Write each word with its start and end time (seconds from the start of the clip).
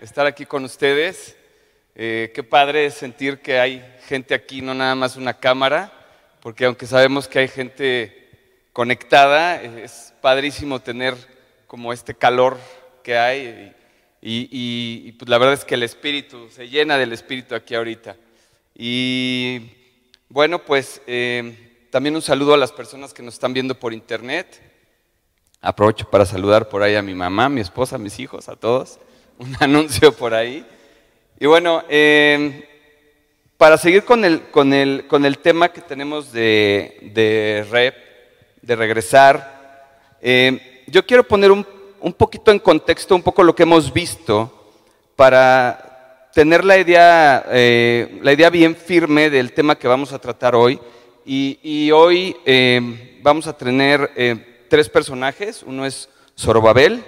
estar 0.00 0.26
aquí 0.26 0.46
con 0.46 0.64
ustedes. 0.64 1.36
Eh, 1.94 2.30
qué 2.34 2.42
padre 2.42 2.90
sentir 2.90 3.40
que 3.40 3.58
hay 3.58 3.84
gente 4.06 4.34
aquí, 4.34 4.62
no 4.62 4.74
nada 4.74 4.94
más 4.94 5.16
una 5.16 5.34
cámara, 5.34 5.92
porque 6.40 6.64
aunque 6.64 6.86
sabemos 6.86 7.26
que 7.26 7.40
hay 7.40 7.48
gente 7.48 8.28
conectada, 8.72 9.60
es 9.60 10.14
padrísimo 10.20 10.80
tener 10.80 11.14
como 11.66 11.92
este 11.92 12.14
calor 12.14 12.58
que 13.02 13.18
hay 13.18 13.74
y, 14.20 15.12
pues 15.12 15.28
la 15.28 15.38
verdad 15.38 15.54
es 15.54 15.64
que 15.64 15.74
el 15.74 15.82
espíritu, 15.82 16.48
se 16.50 16.68
llena 16.68 16.98
del 16.98 17.12
espíritu 17.12 17.54
aquí 17.54 17.74
ahorita. 17.74 18.16
Y 18.74 19.70
bueno, 20.28 20.64
pues 20.64 21.00
eh, 21.06 21.86
también 21.90 22.16
un 22.16 22.22
saludo 22.22 22.54
a 22.54 22.58
las 22.58 22.72
personas 22.72 23.14
que 23.14 23.22
nos 23.22 23.34
están 23.34 23.52
viendo 23.52 23.78
por 23.78 23.92
internet. 23.92 24.60
Aprovecho 25.60 26.08
para 26.10 26.26
saludar 26.26 26.68
por 26.68 26.82
ahí 26.82 26.94
a 26.94 27.02
mi 27.02 27.14
mamá, 27.14 27.48
mi 27.48 27.60
esposa, 27.60 27.98
mis 27.98 28.18
hijos, 28.18 28.48
a 28.48 28.56
todos. 28.56 29.00
Un 29.38 29.56
anuncio 29.60 30.12
por 30.12 30.34
ahí. 30.34 30.64
Y 31.38 31.46
bueno, 31.46 31.84
em, 31.88 32.60
para 33.56 33.78
seguir 33.78 34.04
con 34.04 34.24
el, 34.24 34.42
con, 34.50 34.74
el, 34.74 35.06
con 35.06 35.24
el, 35.24 35.38
tema 35.38 35.68
que 35.68 35.80
tenemos 35.80 36.32
de, 36.32 36.98
de 37.14 37.64
rep, 37.70 37.94
de 38.60 38.76
regresar, 38.76 40.16
em, 40.20 40.58
yo 40.88 41.06
quiero 41.06 41.22
poner 41.22 41.52
un, 41.52 41.64
un, 42.00 42.12
poquito 42.12 42.50
en 42.50 42.58
contexto 42.58 43.14
un 43.14 43.22
poco 43.22 43.44
lo 43.44 43.54
que 43.54 43.62
hemos 43.62 43.92
visto 43.92 44.52
para 45.14 46.28
tener 46.34 46.64
la 46.64 46.78
idea, 46.78 47.44
eh, 47.50 48.18
la 48.22 48.32
idea 48.32 48.50
bien 48.50 48.74
firme 48.74 49.30
del 49.30 49.52
tema 49.52 49.78
que 49.78 49.86
vamos 49.86 50.12
a 50.12 50.18
tratar 50.18 50.56
hoy. 50.56 50.80
Y, 51.24 51.90
hoy 51.92 52.34
em, 52.46 53.22
vamos 53.22 53.46
a 53.46 53.56
tener 53.56 54.66
tres 54.70 54.88
personajes, 54.88 55.62
uno 55.62 55.84
es 55.84 56.08
Zorobabel, 56.36 57.04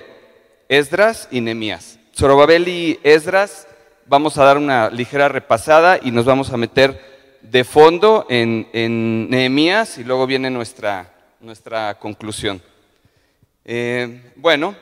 Esdras 0.69 1.27
y 1.31 1.41
Nemías. 1.41 2.00
Zorobabel 2.21 2.69
y 2.69 3.01
Esdras 3.03 3.67
vamos 4.05 4.37
a 4.37 4.45
dar 4.45 4.59
una 4.59 4.91
ligera 4.91 5.31
repasada 5.31 5.99
y 6.03 6.11
nos 6.11 6.27
vamos 6.27 6.53
a 6.53 6.59
meter 6.59 7.01
de 7.41 7.65
fondo 7.65 8.27
en, 8.29 8.69
en 8.75 9.31
Nehemías 9.31 9.97
y 9.97 10.05
luego 10.05 10.27
viene 10.27 10.51
nuestra, 10.51 11.15
nuestra 11.41 11.99
conclusión. 11.99 12.61
Eh, 13.65 14.33
bueno, 14.37 14.77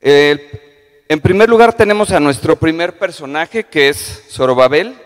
en 0.00 1.20
primer 1.22 1.48
lugar 1.48 1.72
tenemos 1.74 2.10
a 2.10 2.18
nuestro 2.18 2.56
primer 2.56 2.98
personaje 2.98 3.62
que 3.62 3.88
es 3.88 4.24
Zorobabel 4.28 4.96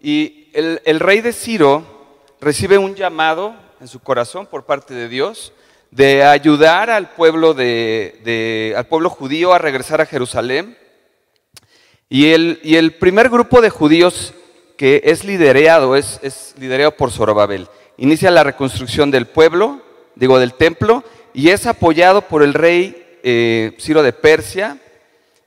y 0.00 0.48
el, 0.52 0.80
el 0.84 1.00
rey 1.00 1.22
de 1.22 1.32
Ciro 1.32 2.22
recibe 2.40 2.78
un 2.78 2.94
llamado 2.94 3.56
en 3.80 3.88
su 3.88 3.98
corazón 3.98 4.46
por 4.46 4.64
parte 4.64 4.94
de 4.94 5.08
Dios 5.08 5.52
de 5.90 6.24
ayudar 6.24 6.90
al 6.90 7.10
pueblo, 7.10 7.54
de, 7.54 8.74
al 8.76 8.86
pueblo 8.86 9.10
judío 9.10 9.52
a 9.52 9.58
regresar 9.58 10.00
a 10.00 10.06
Jerusalén. 10.06 10.76
Y 12.08 12.32
el, 12.32 12.60
y 12.62 12.76
el 12.76 12.94
primer 12.94 13.28
grupo 13.28 13.60
de 13.60 13.70
judíos 13.70 14.34
que 14.76 15.02
es 15.04 15.24
liderado, 15.24 15.96
es, 15.96 16.54
liderado 16.58 16.92
por 16.92 17.10
Zorobabel. 17.10 17.68
Inicia 17.98 18.30
la 18.30 18.44
reconstrucción 18.44 19.10
del 19.10 19.26
pueblo, 19.26 19.82
digo 20.14 20.38
del 20.38 20.54
templo, 20.54 21.04
y 21.34 21.50
es 21.50 21.66
apoyado 21.66 22.22
por 22.22 22.42
el 22.42 22.54
rey 22.54 23.18
eh, 23.22 23.76
Ciro 23.78 24.02
de 24.02 24.12
Persia. 24.12 24.78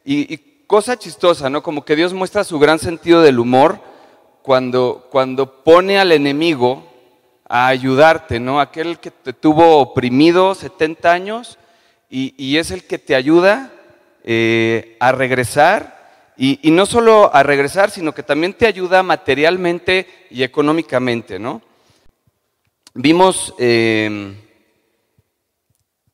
Y, 0.06 0.34
y, 0.34 0.38
cosa 0.68 0.98
chistosa, 0.98 1.50
¿no? 1.50 1.62
Como 1.62 1.84
que 1.84 1.96
Dios 1.96 2.14
muestra 2.14 2.44
su 2.44 2.58
gran 2.60 2.80
sentido 2.80 3.22
del 3.22 3.40
humor 3.40 3.80
cuando, 4.42 5.08
cuando 5.12 5.64
pone 5.64 6.00
al 6.00 6.12
enemigo 6.12 6.93
a 7.54 7.68
ayudarte, 7.68 8.40
¿no? 8.40 8.60
Aquel 8.60 8.98
que 8.98 9.12
te 9.12 9.32
tuvo 9.32 9.78
oprimido 9.78 10.56
70 10.56 11.12
años 11.12 11.60
y, 12.10 12.58
es 12.58 12.72
el 12.72 12.84
que 12.86 12.98
te 12.98 13.14
ayuda 13.14 13.72
eh, 14.24 14.98
a 15.00 15.12
regresar 15.12 16.34
y, 16.36 16.72
no 16.72 16.88
solo 16.88 17.30
a 17.32 17.44
regresar, 17.44 17.92
sino 17.92 18.12
que 18.12 18.24
también 18.24 18.56
te 18.56 18.66
ayuda 18.66 19.04
materialmente 19.04 20.08
y 20.32 20.42
económicamente, 20.42 21.38
¿no? 21.38 21.62
Vimos, 22.96 23.54
em, 23.60 24.36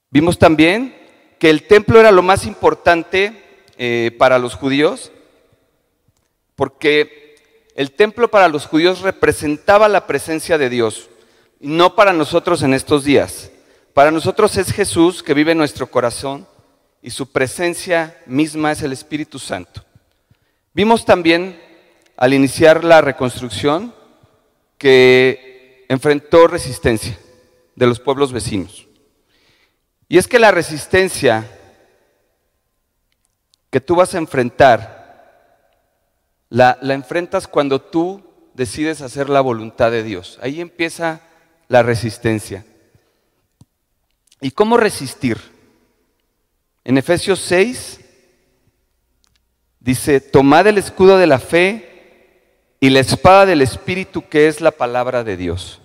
vimos 0.09 0.37
también 0.37 0.93
que 1.39 1.49
el 1.49 1.67
templo 1.67 2.01
era 2.01 2.11
lo 2.11 2.21
más 2.21 2.45
importante 2.45 3.63
eh, 3.77 4.13
para 4.19 4.39
los 4.39 4.55
judíos, 4.55 5.13
porque 6.57 7.37
el 7.75 7.93
templo 7.93 8.29
para 8.29 8.49
los 8.49 8.65
judíos 8.65 8.99
representaba 8.99 9.87
la 9.87 10.05
presencia 10.05 10.57
de 10.57 10.69
Dios 10.69 11.08
no 11.59 11.95
para 11.95 12.13
nosotros 12.13 12.63
en 12.63 12.73
estos 12.73 13.03
días. 13.03 13.51
Para 13.93 14.11
nosotros 14.11 14.55
es 14.57 14.71
Jesús 14.71 15.21
que 15.21 15.33
vive 15.33 15.51
en 15.51 15.57
nuestro 15.57 15.89
corazón 15.89 16.47
y 17.01 17.09
su 17.09 17.31
presencia 17.31 18.17
misma 18.25 18.71
es 18.71 18.81
el 18.81 18.93
Espíritu 18.93 19.39
Santo. 19.39 19.83
Vimos 20.73 21.05
también 21.05 21.59
al 22.15 22.33
iniciar 22.33 22.83
la 22.83 23.01
reconstrucción 23.01 23.93
que 24.77 25.85
enfrentó 25.89 26.47
resistencia 26.47 27.17
de 27.75 27.87
los 27.87 27.99
pueblos 27.99 28.31
vecinos. 28.31 28.87
Y 30.07 30.17
es 30.17 30.27
que 30.27 30.39
la 30.39 30.51
resistencia 30.51 31.45
que 33.69 33.81
tú 33.81 33.95
vas 33.95 34.15
a 34.15 34.17
enfrentar, 34.17 34.97
la, 36.49 36.77
la 36.81 36.93
enfrentas 36.93 37.47
cuando 37.47 37.81
tú 37.81 38.23
decides 38.53 39.01
hacer 39.01 39.29
la 39.29 39.41
voluntad 39.41 39.91
de 39.91 40.03
Dios. 40.03 40.39
Ahí 40.41 40.61
empieza 40.61 41.21
la 41.69 41.83
resistencia. 41.83 42.65
¿Y 44.41 44.51
cómo 44.51 44.75
resistir? 44.75 45.37
En 46.83 46.97
Efesios 46.97 47.39
6 47.39 47.99
dice, 49.79 50.19
tomad 50.19 50.67
el 50.67 50.77
escudo 50.77 51.17
de 51.17 51.27
la 51.27 51.39
fe 51.39 51.85
y 52.79 52.89
la 52.89 52.99
espada 52.99 53.45
del 53.45 53.61
Espíritu 53.61 54.27
que 54.27 54.47
es 54.47 54.59
la 54.59 54.71
palabra 54.71 55.23
de 55.23 55.37
Dios. 55.37 55.79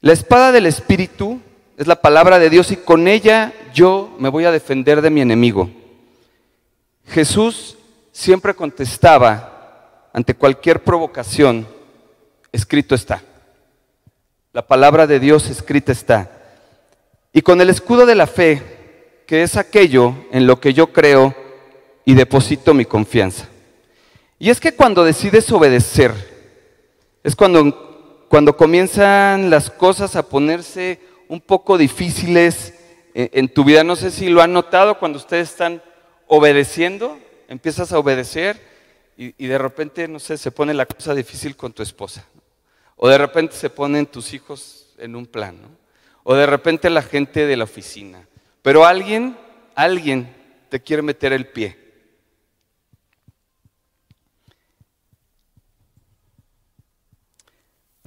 La 0.00 0.12
espada 0.12 0.52
del 0.52 0.66
Espíritu 0.66 1.40
es 1.78 1.86
la 1.86 1.96
palabra 1.96 2.38
de 2.38 2.50
Dios 2.50 2.70
y 2.70 2.76
con 2.76 3.08
ella 3.08 3.54
yo 3.72 4.14
me 4.18 4.28
voy 4.28 4.44
a 4.44 4.52
defender 4.52 5.00
de 5.00 5.10
mi 5.10 5.22
enemigo. 5.22 5.70
Jesús 7.06 7.78
siempre 8.12 8.54
contestaba 8.54 10.10
ante 10.12 10.34
cualquier 10.34 10.82
provocación, 10.82 11.66
escrito 12.52 12.94
está. 12.94 13.22
La 14.56 14.66
palabra 14.66 15.06
de 15.06 15.20
Dios 15.20 15.50
escrita 15.50 15.92
está. 15.92 16.30
Y 17.34 17.42
con 17.42 17.60
el 17.60 17.68
escudo 17.68 18.06
de 18.06 18.14
la 18.14 18.26
fe, 18.26 18.62
que 19.26 19.42
es 19.42 19.58
aquello 19.58 20.14
en 20.32 20.46
lo 20.46 20.60
que 20.60 20.72
yo 20.72 20.94
creo 20.94 21.34
y 22.06 22.14
deposito 22.14 22.72
mi 22.72 22.86
confianza. 22.86 23.50
Y 24.38 24.48
es 24.48 24.58
que 24.58 24.72
cuando 24.72 25.04
decides 25.04 25.52
obedecer, 25.52 26.14
es 27.22 27.36
cuando, 27.36 28.24
cuando 28.30 28.56
comienzan 28.56 29.50
las 29.50 29.68
cosas 29.68 30.16
a 30.16 30.26
ponerse 30.26 31.00
un 31.28 31.42
poco 31.42 31.76
difíciles 31.76 32.72
en, 33.12 33.48
tu 33.48 33.62
vida. 33.62 33.84
No 33.84 33.94
sé 33.94 34.10
si 34.10 34.30
lo 34.30 34.40
han 34.40 34.54
notado 34.54 34.98
cuando 34.98 35.18
ustedes 35.18 35.50
están 35.50 35.82
obedeciendo, 36.28 37.18
empiezas 37.48 37.92
a 37.92 37.98
obedecer 37.98 38.58
y, 39.18 39.34
y 39.36 39.48
de 39.48 39.58
repente, 39.58 40.08
no 40.08 40.18
sé, 40.18 40.38
se 40.38 40.50
pone 40.50 40.72
la 40.72 40.86
cosa 40.86 41.14
difícil 41.14 41.56
con 41.56 41.74
tu 41.74 41.82
esposa. 41.82 42.26
O 42.96 43.08
de 43.08 43.18
repente 43.18 43.54
se 43.54 43.70
ponen 43.70 44.06
tus 44.06 44.32
hijos 44.32 44.94
en 44.98 45.14
un 45.14 45.26
plano. 45.26 45.68
O 46.24 46.34
de 46.34 46.46
repente 46.46 46.90
la 46.90 47.02
gente 47.02 47.46
de 47.46 47.56
la 47.56 47.64
oficina. 47.64 48.26
Pero 48.62 48.84
alguien, 48.84 49.36
alguien 49.74 50.34
te 50.68 50.80
quiere 50.80 51.02
meter 51.02 51.32
el 51.32 51.46
pie. 51.46 51.78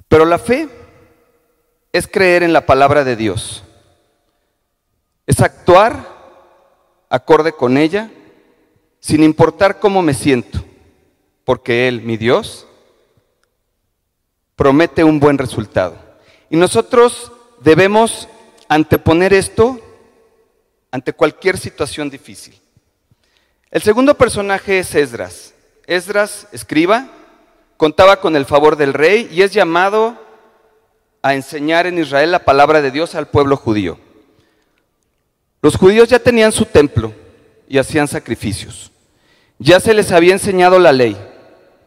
Pero 0.08 0.24
la 0.24 0.38
fe 0.38 0.68
es 1.92 2.08
creer 2.08 2.42
en 2.42 2.52
la 2.52 2.66
palabra 2.66 3.04
de 3.04 3.14
Dios. 3.14 3.62
Es 5.26 5.40
actuar 5.40 6.18
acorde 7.08 7.52
con 7.52 7.76
ella 7.76 8.10
sin 8.98 9.22
importar 9.22 9.78
cómo 9.78 10.02
me 10.02 10.14
siento. 10.14 10.64
Porque 11.44 11.86
Él, 11.86 12.02
mi 12.02 12.16
Dios, 12.16 12.66
promete 14.60 15.02
un 15.04 15.18
buen 15.18 15.38
resultado. 15.38 15.96
Y 16.50 16.56
nosotros 16.58 17.32
debemos 17.62 18.28
anteponer 18.68 19.32
esto 19.32 19.80
ante 20.90 21.14
cualquier 21.14 21.56
situación 21.56 22.10
difícil. 22.10 22.60
El 23.70 23.80
segundo 23.80 24.18
personaje 24.18 24.80
es 24.80 24.94
Esdras. 24.94 25.54
Esdras, 25.86 26.46
escriba, 26.52 27.08
contaba 27.78 28.20
con 28.20 28.36
el 28.36 28.44
favor 28.44 28.76
del 28.76 28.92
rey 28.92 29.30
y 29.32 29.40
es 29.40 29.54
llamado 29.54 30.18
a 31.22 31.32
enseñar 31.34 31.86
en 31.86 31.98
Israel 31.98 32.30
la 32.30 32.44
palabra 32.44 32.82
de 32.82 32.90
Dios 32.90 33.14
al 33.14 33.28
pueblo 33.28 33.56
judío. 33.56 33.98
Los 35.62 35.76
judíos 35.76 36.10
ya 36.10 36.18
tenían 36.18 36.52
su 36.52 36.66
templo 36.66 37.14
y 37.66 37.78
hacían 37.78 38.08
sacrificios. 38.08 38.92
Ya 39.58 39.80
se 39.80 39.94
les 39.94 40.12
había 40.12 40.34
enseñado 40.34 40.78
la 40.78 40.92
ley, 40.92 41.16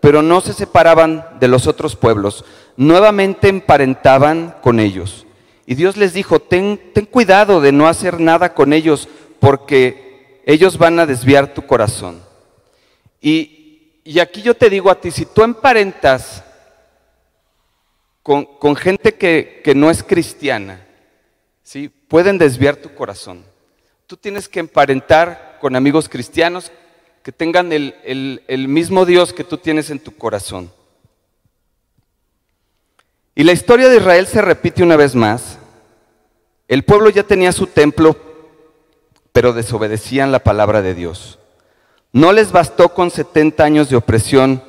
pero 0.03 0.21
no 0.21 0.41
se 0.41 0.51
separaban 0.51 1.25
de 1.39 1.47
los 1.47 1.65
otros 1.65 1.95
pueblos, 1.95 2.43
nuevamente 2.75 3.47
emparentaban 3.47 4.53
con 4.61 4.81
ellos. 4.81 5.25
Y 5.65 5.75
Dios 5.75 5.95
les 5.95 6.11
dijo, 6.11 6.41
ten, 6.41 6.75
cuidado 7.09 7.61
de 7.61 7.71
no 7.71 7.87
hacer 7.87 8.19
nada 8.19 8.53
con 8.53 8.73
ellos 8.73 9.07
porque 9.39 10.41
ellos 10.45 10.77
van 10.77 10.99
a 10.99 11.05
desviar 11.05 11.53
tu 11.53 11.65
corazón. 11.65 12.21
Y, 13.21 14.03
aquí 14.21 14.41
yo 14.41 14.53
te 14.55 14.69
digo 14.69 14.91
a 14.91 14.99
ti, 14.99 15.09
si 15.09 15.25
tú 15.25 15.41
emparentas 15.41 16.43
con, 18.21 18.43
con 18.43 18.75
gente 18.75 19.13
que, 19.13 19.61
que 19.63 19.73
no 19.73 19.89
es 19.89 20.03
cristiana, 20.03 20.85
¿sí? 21.63 21.87
pueden 22.09 22.37
desviar 22.37 22.75
tu 22.75 22.93
corazón. 22.93 23.45
Tú 24.05 24.17
tienes 24.17 24.49
que 24.49 24.59
emparentar 24.59 25.59
con 25.61 25.77
amigos 25.77 26.09
cristianos 26.09 26.73
que 27.23 27.31
tengan 27.31 27.71
el, 27.71 27.95
el- 28.47 28.67
mismo 28.67 29.05
Dios 29.05 29.31
que 29.33 29.43
tú 29.45 29.57
tienes 29.57 29.89
en 29.89 29.99
tu 29.99 30.11
corazón. 30.15 30.69
Y 33.33 33.43
la 33.43 33.53
historia 33.53 33.89
de 33.89 33.97
Israel 33.97 34.27
se 34.27 34.41
repite 34.41 34.83
una 34.83 34.95
vez 34.97 35.15
más. 35.15 35.57
El 36.67 36.83
pueblo 36.83 37.09
ya 37.09 37.23
tenía 37.23 37.51
su 37.51 37.67
templo, 37.67 38.15
pero 39.31 39.53
desobedecían 39.53 40.31
la 40.31 40.43
palabra 40.43 40.81
de 40.81 40.93
Dios. 40.93 41.39
No 42.11 42.31
les 42.31 42.51
bastó 42.51 42.93
con 42.93 43.09
70 43.09 43.63
años 43.63 43.89
de 43.89 43.95
opresión. 43.95 44.61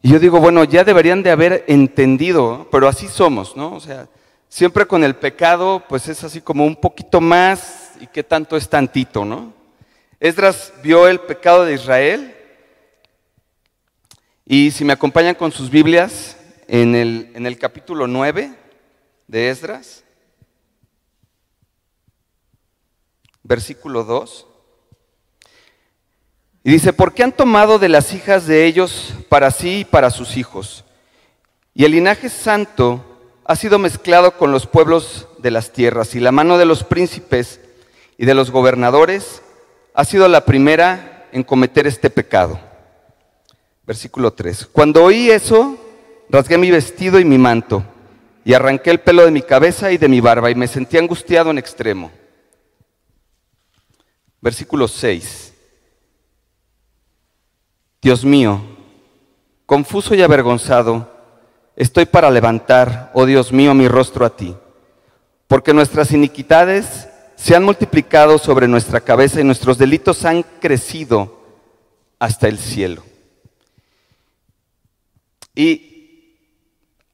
Y 0.00 0.12
yo 0.12 0.18
digo, 0.18 0.40
bueno, 0.40 0.64
ya 0.64 0.84
deberían 0.84 1.22
de 1.22 1.30
haber 1.32 1.64
entendido, 1.66 2.68
pero 2.70 2.88
así 2.88 3.08
somos, 3.08 3.56
¿no? 3.56 3.74
O 3.74 3.80
sea, 3.80 4.08
siempre 4.48 4.86
con 4.86 5.02
el 5.04 5.16
pecado, 5.16 5.82
pues 5.88 6.08
es 6.08 6.22
así 6.24 6.40
como 6.40 6.64
un 6.64 6.76
poquito 6.76 7.20
más 7.20 7.92
y 8.00 8.06
qué 8.06 8.22
tanto 8.22 8.56
es 8.56 8.68
tantito, 8.68 9.24
¿no? 9.24 9.57
Esdras 10.20 10.72
vio 10.82 11.06
el 11.06 11.20
pecado 11.20 11.64
de 11.64 11.74
Israel 11.74 12.34
y 14.44 14.72
si 14.72 14.84
me 14.84 14.92
acompañan 14.92 15.36
con 15.36 15.52
sus 15.52 15.70
Biblias, 15.70 16.36
en 16.66 16.94
el, 16.94 17.58
capítulo 17.58 18.06
9 18.06 18.52
de 19.26 19.50
Esdras, 19.50 20.04
versículo 23.42 24.04
2, 24.04 24.46
y 26.64 26.72
dice, 26.72 26.92
porque 26.92 27.22
han 27.22 27.32
tomado 27.32 27.78
de 27.78 27.88
las 27.88 28.12
hijas 28.12 28.46
de 28.46 28.66
ellos 28.66 29.14
para 29.28 29.50
sí 29.50 29.80
y 29.80 29.84
para 29.84 30.10
sus 30.10 30.36
hijos, 30.36 30.84
y 31.74 31.84
el 31.84 31.92
linaje 31.92 32.28
santo 32.28 33.04
ha 33.44 33.54
sido 33.54 33.78
mezclado 33.78 34.36
con 34.36 34.50
los 34.50 34.66
pueblos 34.66 35.28
de 35.38 35.50
las 35.52 35.72
tierras, 35.72 36.14
y 36.14 36.20
la 36.20 36.32
mano 36.32 36.58
de 36.58 36.66
los 36.66 36.84
príncipes 36.84 37.60
y 38.18 38.26
de 38.26 38.34
los 38.34 38.50
gobernadores 38.50 39.42
ha 39.94 40.04
sido 40.04 40.28
la 40.28 40.44
primera 40.44 41.28
en 41.32 41.42
cometer 41.42 41.86
este 41.86 42.10
pecado. 42.10 42.58
Versículo 43.86 44.32
3. 44.32 44.66
Cuando 44.66 45.02
oí 45.02 45.30
eso, 45.30 45.78
rasgué 46.28 46.58
mi 46.58 46.70
vestido 46.70 47.18
y 47.18 47.24
mi 47.24 47.38
manto, 47.38 47.84
y 48.44 48.54
arranqué 48.54 48.90
el 48.90 49.00
pelo 49.00 49.24
de 49.24 49.30
mi 49.30 49.42
cabeza 49.42 49.90
y 49.90 49.98
de 49.98 50.08
mi 50.08 50.20
barba, 50.20 50.50
y 50.50 50.54
me 50.54 50.68
sentí 50.68 50.98
angustiado 50.98 51.50
en 51.50 51.58
extremo. 51.58 52.10
Versículo 54.40 54.86
6. 54.86 55.54
Dios 58.00 58.24
mío, 58.24 58.60
confuso 59.66 60.14
y 60.14 60.22
avergonzado, 60.22 61.10
estoy 61.74 62.06
para 62.06 62.30
levantar, 62.30 63.10
oh 63.14 63.26
Dios 63.26 63.52
mío, 63.52 63.74
mi 63.74 63.88
rostro 63.88 64.24
a 64.24 64.36
ti, 64.36 64.54
porque 65.48 65.74
nuestras 65.74 66.12
iniquidades 66.12 67.07
se 67.38 67.54
han 67.54 67.62
multiplicado 67.62 68.36
sobre 68.36 68.66
nuestra 68.66 69.00
cabeza 69.00 69.40
y 69.40 69.44
nuestros 69.44 69.78
delitos 69.78 70.24
han 70.24 70.42
crecido 70.42 71.38
hasta 72.18 72.48
el 72.48 72.58
cielo. 72.58 73.04
Y 75.54 76.34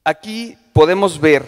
aquí 0.03 0.57
podemos 0.73 1.21
ver 1.21 1.45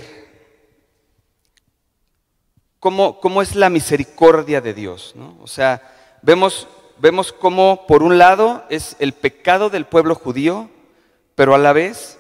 cómo, 2.79 3.19
cómo 3.19 3.41
es 3.41 3.55
la 3.55 3.71
misericordia 3.71 4.61
de 4.61 4.75
Dios. 4.75 5.13
¿no? 5.15 5.35
O 5.41 5.47
sea, 5.47 5.81
vemos, 6.21 6.67
vemos 6.99 7.33
cómo 7.33 7.85
por 7.87 8.03
un 8.03 8.19
lado 8.19 8.63
es 8.69 8.95
el 8.99 9.13
pecado 9.13 9.71
del 9.71 9.85
pueblo 9.85 10.13
judío, 10.13 10.69
pero 11.33 11.55
a 11.55 11.57
la 11.57 11.73
vez, 11.73 12.19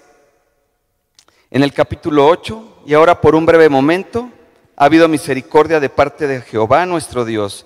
en 1.51 1.61
el 1.61 1.71
capítulo 1.71 2.27
8, 2.27 2.81
y 2.87 2.95
ahora 2.95 3.21
por 3.21 3.35
un 3.35 3.45
breve 3.45 3.69
momento, 3.69 4.31
ha 4.77 4.85
habido 4.85 5.07
misericordia 5.07 5.79
de 5.79 5.89
parte 5.89 6.27
de 6.27 6.41
Jehová 6.41 6.85
nuestro 6.85 7.25
Dios, 7.25 7.65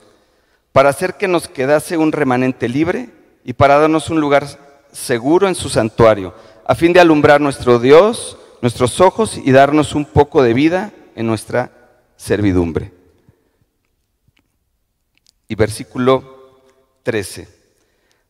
para 0.71 0.89
hacer 0.89 1.15
que 1.15 1.27
nos 1.27 1.49
quedase 1.49 1.97
un 1.97 2.13
remanente 2.13 2.69
libre 2.69 3.09
y 3.43 3.51
para 3.51 3.77
darnos 3.77 4.09
un 4.09 4.21
lugar 4.21 4.47
seguro 4.93 5.49
en 5.49 5.55
su 5.55 5.69
santuario, 5.69 6.33
a 6.65 6.73
fin 6.73 6.93
de 6.93 7.01
alumbrar 7.01 7.41
nuestro 7.41 7.79
Dios, 7.79 8.37
nuestros 8.61 9.01
ojos 9.01 9.37
y 9.37 9.51
darnos 9.51 9.93
un 9.93 10.05
poco 10.05 10.41
de 10.41 10.53
vida 10.53 10.93
en 11.15 11.27
nuestra 11.27 11.71
servidumbre. 12.15 12.93
Y 15.49 15.55
versículo 15.55 16.61
13. 17.03 17.49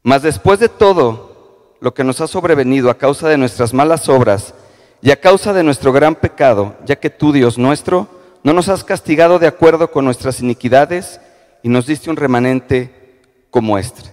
Mas 0.02 0.24
después 0.24 0.60
de 0.60 0.70
todo 0.70 1.76
lo 1.82 1.94
que 1.94 2.04
nos 2.04 2.20
ha 2.20 2.28
sobrevenido 2.28 2.90
a 2.90 2.98
causa 2.98 3.30
de 3.30 3.38
nuestras 3.38 3.76
malas 3.76 4.10
obras 4.10 4.56
y 5.04 5.12
a 5.12 5.20
causa 5.20 5.54
de 5.54 5.62
nuestro 5.62 5.94
gran 5.94 6.16
pecado, 6.16 6.76
ya 6.84 6.96
que 6.96 7.12
tú, 7.12 7.32
Dios 7.32 7.60
nuestro, 7.60 8.21
no 8.44 8.54
nos 8.54 8.70
has 8.70 8.84
castigado 8.84 9.40
de 9.40 9.48
acuerdo 9.48 9.92
con 9.92 10.06
nuestras 10.06 10.40
iniquidades 10.40 11.20
y 11.64 11.70
nos 11.70 11.86
diste 11.86 12.10
un 12.10 12.16
remanente 12.16 13.22
como 13.50 13.78
este. 13.78 14.12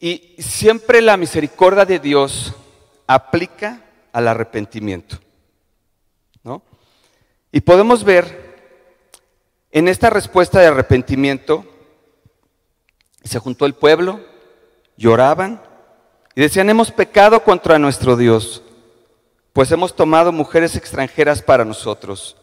Y 0.00 0.34
siempre 0.38 1.00
la 1.00 1.16
misericordia 1.16 1.84
de 1.84 2.00
Dios 2.00 2.54
aplica 3.06 3.80
al 4.12 4.26
arrepentimiento. 4.26 5.18
¿no? 6.42 6.62
Y 7.52 7.60
podemos 7.60 8.02
ver 8.02 8.52
en 9.70 9.88
esta 9.88 10.10
respuesta 10.10 10.58
de 10.60 10.66
arrepentimiento, 10.66 11.64
se 13.22 13.38
juntó 13.38 13.64
el 13.64 13.74
pueblo, 13.74 14.20
lloraban 14.96 15.62
y 16.34 16.40
decían, 16.40 16.68
hemos 16.68 16.90
pecado 16.90 17.44
contra 17.44 17.78
nuestro 17.78 18.16
Dios, 18.16 18.62
pues 19.52 19.70
hemos 19.70 19.94
tomado 19.94 20.32
mujeres 20.32 20.76
extranjeras 20.76 21.42
para 21.42 21.64
nosotros. 21.64 22.36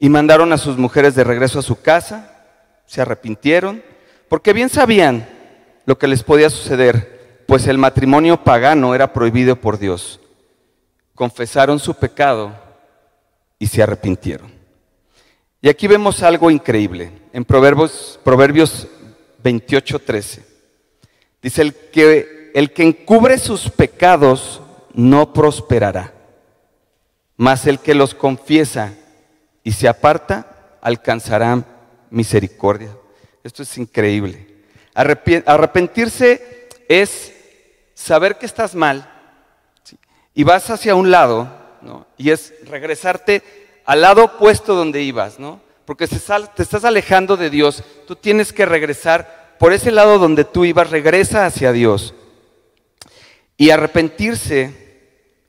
Y 0.00 0.08
mandaron 0.08 0.52
a 0.52 0.58
sus 0.58 0.76
mujeres 0.76 1.14
de 1.14 1.22
regreso 1.22 1.60
a 1.60 1.62
su 1.62 1.80
casa, 1.80 2.44
se 2.86 3.00
arrepintieron, 3.00 3.84
porque 4.28 4.52
bien 4.52 4.68
sabían 4.68 5.28
lo 5.84 5.98
que 5.98 6.08
les 6.08 6.24
podía 6.24 6.50
suceder, 6.50 7.44
pues 7.46 7.66
el 7.68 7.78
matrimonio 7.78 8.42
pagano 8.42 8.94
era 8.94 9.12
prohibido 9.12 9.56
por 9.56 9.78
Dios. 9.78 10.18
Confesaron 11.14 11.78
su 11.78 11.94
pecado 11.94 12.52
y 13.58 13.66
se 13.66 13.82
arrepintieron. 13.82 14.50
Y 15.60 15.68
aquí 15.68 15.86
vemos 15.86 16.22
algo 16.22 16.50
increíble. 16.50 17.12
En 17.32 17.44
Proverbios, 17.44 18.18
Proverbios 18.24 18.88
28, 19.42 19.98
13. 19.98 20.46
Dice, 21.42 21.62
el 21.62 21.74
que, 21.74 22.50
el 22.54 22.72
que 22.72 22.84
encubre 22.84 23.38
sus 23.38 23.68
pecados 23.68 24.62
no 24.94 25.32
prosperará, 25.32 26.14
mas 27.36 27.66
el 27.66 27.78
que 27.78 27.94
los 27.94 28.14
confiesa 28.14 28.94
y 29.62 29.72
se 29.72 29.88
aparta 29.88 30.78
alcanzará 30.80 31.64
misericordia. 32.10 32.96
Esto 33.44 33.62
es 33.62 33.78
increíble. 33.78 34.46
Arrepentirse 34.94 36.68
es 36.88 37.32
saber 37.94 38.38
que 38.38 38.46
estás 38.46 38.74
mal 38.74 39.08
y 40.34 40.44
vas 40.44 40.68
hacia 40.70 40.94
un 40.94 41.10
lado, 41.10 41.50
¿no? 41.82 42.06
y 42.16 42.30
es 42.30 42.54
regresarte 42.66 43.42
al 43.84 44.00
lado 44.00 44.24
opuesto 44.24 44.74
donde 44.74 45.02
ibas, 45.02 45.38
¿no? 45.38 45.60
porque 45.84 46.06
te 46.06 46.62
estás 46.62 46.84
alejando 46.84 47.36
de 47.36 47.50
Dios, 47.50 47.82
tú 48.06 48.14
tienes 48.14 48.52
que 48.52 48.64
regresar 48.64 49.56
por 49.58 49.72
ese 49.72 49.90
lado 49.90 50.18
donde 50.18 50.44
tú 50.44 50.64
ibas, 50.64 50.88
regresa 50.88 51.44
hacia 51.44 51.72
Dios. 51.72 52.14
Y 53.56 53.70
arrepentirse 53.70 54.72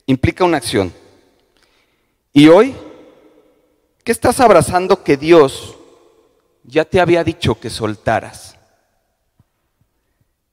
implica 0.08 0.44
una 0.44 0.58
acción. 0.58 0.92
Y 2.34 2.48
hoy, 2.48 2.76
¿qué 4.04 4.12
estás 4.12 4.40
abrazando 4.40 5.04
que 5.04 5.18
Dios 5.18 5.78
ya 6.64 6.86
te 6.86 7.00
había 7.00 7.24
dicho 7.24 7.60
que 7.60 7.70
soltaras? 7.70 8.58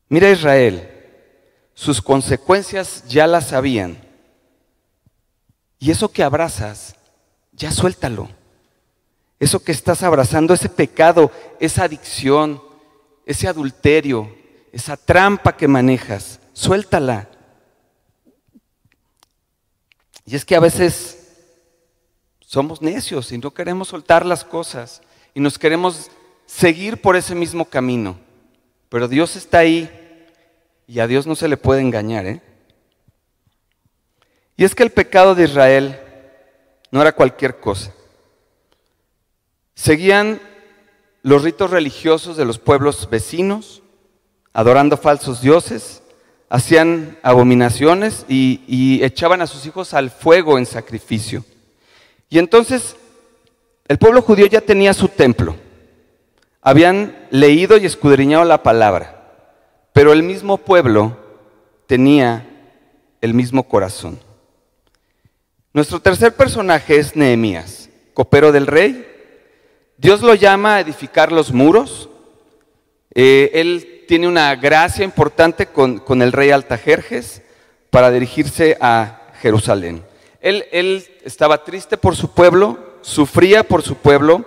Mira 0.08 0.30
Israel, 0.30 0.88
sus 1.74 2.00
consecuencias 2.00 3.04
ya 3.06 3.26
las 3.26 3.48
sabían. 3.48 3.98
Y 5.78 5.90
eso 5.90 6.10
que 6.10 6.22
abrazas, 6.22 6.96
ya 7.52 7.70
suéltalo. 7.70 8.28
Eso 9.38 9.62
que 9.62 9.72
estás 9.72 10.02
abrazando, 10.02 10.54
ese 10.54 10.68
pecado, 10.68 11.30
esa 11.60 11.84
adicción, 11.84 12.60
ese 13.24 13.46
adulterio, 13.46 14.34
esa 14.72 14.96
trampa 14.96 15.56
que 15.56 15.68
manejas, 15.68 16.40
suéltala. 16.52 17.28
Y 20.24 20.34
es 20.34 20.44
que 20.44 20.56
a 20.56 20.60
veces 20.60 21.17
somos 22.48 22.80
necios 22.80 23.30
y 23.30 23.36
no 23.36 23.52
queremos 23.52 23.88
soltar 23.88 24.24
las 24.24 24.42
cosas 24.42 25.02
y 25.34 25.40
nos 25.40 25.58
queremos 25.58 26.10
seguir 26.46 27.02
por 27.02 27.14
ese 27.14 27.34
mismo 27.34 27.66
camino. 27.66 28.18
Pero 28.88 29.06
Dios 29.06 29.36
está 29.36 29.58
ahí 29.58 29.90
y 30.86 31.00
a 31.00 31.06
Dios 31.06 31.26
no 31.26 31.34
se 31.34 31.46
le 31.46 31.58
puede 31.58 31.82
engañar. 31.82 32.24
¿eh? 32.24 32.40
Y 34.56 34.64
es 34.64 34.74
que 34.74 34.82
el 34.82 34.88
pecado 34.88 35.34
de 35.34 35.44
Israel 35.44 36.00
no 36.90 37.02
era 37.02 37.12
cualquier 37.12 37.60
cosa. 37.60 37.92
Seguían 39.74 40.40
los 41.20 41.42
ritos 41.42 41.70
religiosos 41.70 42.38
de 42.38 42.46
los 42.46 42.58
pueblos 42.58 43.10
vecinos, 43.10 43.82
adorando 44.54 44.96
falsos 44.96 45.42
dioses, 45.42 46.02
hacían 46.48 47.18
abominaciones 47.22 48.24
y, 48.26 48.62
y 48.66 49.04
echaban 49.04 49.42
a 49.42 49.46
sus 49.46 49.66
hijos 49.66 49.92
al 49.92 50.10
fuego 50.10 50.56
en 50.56 50.64
sacrificio. 50.64 51.44
Y 52.28 52.38
entonces 52.38 52.96
el 53.88 53.98
pueblo 53.98 54.22
judío 54.22 54.46
ya 54.46 54.60
tenía 54.60 54.92
su 54.92 55.08
templo. 55.08 55.56
Habían 56.60 57.16
leído 57.30 57.78
y 57.78 57.86
escudriñado 57.86 58.44
la 58.44 58.62
palabra, 58.62 59.32
pero 59.92 60.12
el 60.12 60.22
mismo 60.22 60.58
pueblo 60.58 61.16
tenía 61.86 62.46
el 63.20 63.32
mismo 63.32 63.62
corazón. 63.62 64.18
Nuestro 65.72 66.00
tercer 66.00 66.34
personaje 66.34 66.98
es 66.98 67.16
Nehemías, 67.16 67.88
copero 68.12 68.52
del 68.52 68.66
rey. 68.66 69.06
Dios 69.96 70.20
lo 70.20 70.34
llama 70.34 70.76
a 70.76 70.80
edificar 70.80 71.32
los 71.32 71.52
muros. 71.52 72.10
Eh, 73.14 73.50
él 73.54 74.04
tiene 74.06 74.28
una 74.28 74.54
gracia 74.56 75.04
importante 75.04 75.66
con, 75.66 75.98
con, 75.98 76.20
el 76.20 76.32
rey 76.32 76.50
Altajerjes 76.50 77.42
para 77.90 78.10
dirigirse 78.10 78.76
a 78.80 79.32
Jerusalén. 79.40 80.02
Él, 80.40 81.06
estaba 81.24 81.64
triste 81.64 81.96
por 81.96 82.16
su 82.16 82.32
pueblo, 82.32 82.78
sufría 83.02 83.64
por 83.64 83.82
su 83.82 83.96
pueblo 83.96 84.44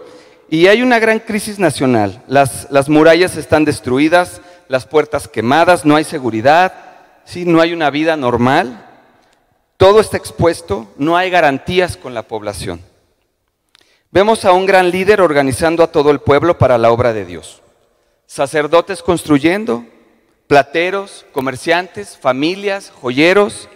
y 0.50 0.68
hay 0.68 0.82
una 0.82 1.00
gran 1.00 1.20
crisis 1.20 1.60
nacional. 1.60 2.24
Las, 2.28 2.68
las 2.72 2.90
murallas 2.90 3.36
están 3.38 3.66
destruidas, 3.66 4.42
las 4.68 4.86
puertas 4.86 5.28
quemadas, 5.28 5.86
no 5.86 5.96
hay 5.96 6.04
seguridad, 6.04 6.74
¿sí? 7.26 7.46
no 7.46 7.62
hay 7.62 7.74
una 7.74 7.90
vida 7.90 8.16
normal. 8.16 8.88
Todo 9.78 10.00
está 10.00 10.18
expuesto, 10.18 10.88
no 10.98 11.18
hay 11.18 11.30
garantías 11.30 11.98
con 11.98 12.14
la 12.14 12.24
población. 12.24 12.82
Vemos 14.12 14.46
a 14.46 14.52
un 14.52 14.66
gran 14.66 14.92
líder 14.92 15.22
organizando 15.22 15.84
a 15.84 15.92
todo 15.92 16.12
el 16.12 16.20
pueblo 16.20 16.58
para 16.58 16.78
la 16.78 16.92
obra 16.92 17.14
de 17.14 17.26
Dios. 17.26 17.62
Sacerdotes 18.28 19.02
construyendo, 19.02 19.86
plateros, 20.48 21.26
comerciantes, 21.32 22.18
familias, 22.18 22.92
joyeros, 23.02 23.70